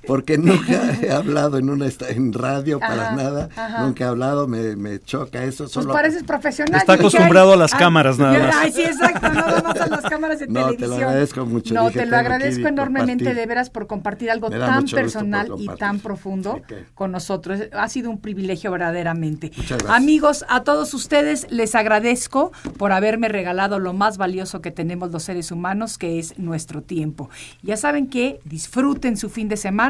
[0.08, 3.50] Porque nunca he hablado en una en radio para nada,
[3.82, 5.68] nunca he hablado, me, me choca eso.
[5.72, 6.80] Pues pareces profesional.
[6.80, 8.56] Está acostumbrado a las cámaras nada más.
[8.56, 10.78] Ay, sí, exacto, no, no, a las cámaras de no, televisión.
[10.78, 11.74] te lo agradezco mucho.
[11.74, 16.62] No, te lo agradezco enormemente de veras por compartir algo tan personal y tan profundo
[16.96, 17.62] con nosotros.
[17.74, 19.52] Ha sido un privilegio verdaderamente.
[19.88, 25.24] Amigos, a todos ustedes les agradezco por haberme regalado lo más valioso que tenemos los
[25.24, 27.30] seres humanos, que es nuestro tiempo.
[27.62, 29.89] Ya saben que disfruten su fin de semana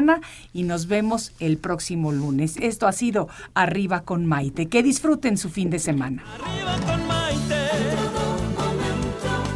[0.52, 2.56] y nos vemos el próximo lunes.
[2.60, 4.66] Esto ha sido Arriba con Maite.
[4.66, 6.24] Que disfruten su fin de semana.
[6.34, 7.70] Arriba con Maite.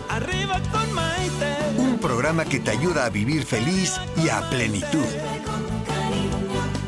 [0.09, 1.57] Arriba con Maite.
[1.78, 5.07] Un programa que te ayuda a vivir feliz y a plenitud.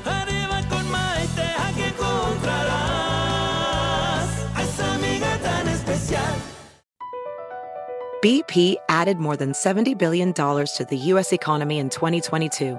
[0.04, 2.68] Arriba con Maite, aquí encontrarás
[4.54, 6.34] a esa amiga tan especial.
[8.22, 11.32] BP added more than $70 billion to the U.S.
[11.32, 12.78] economy in 2022.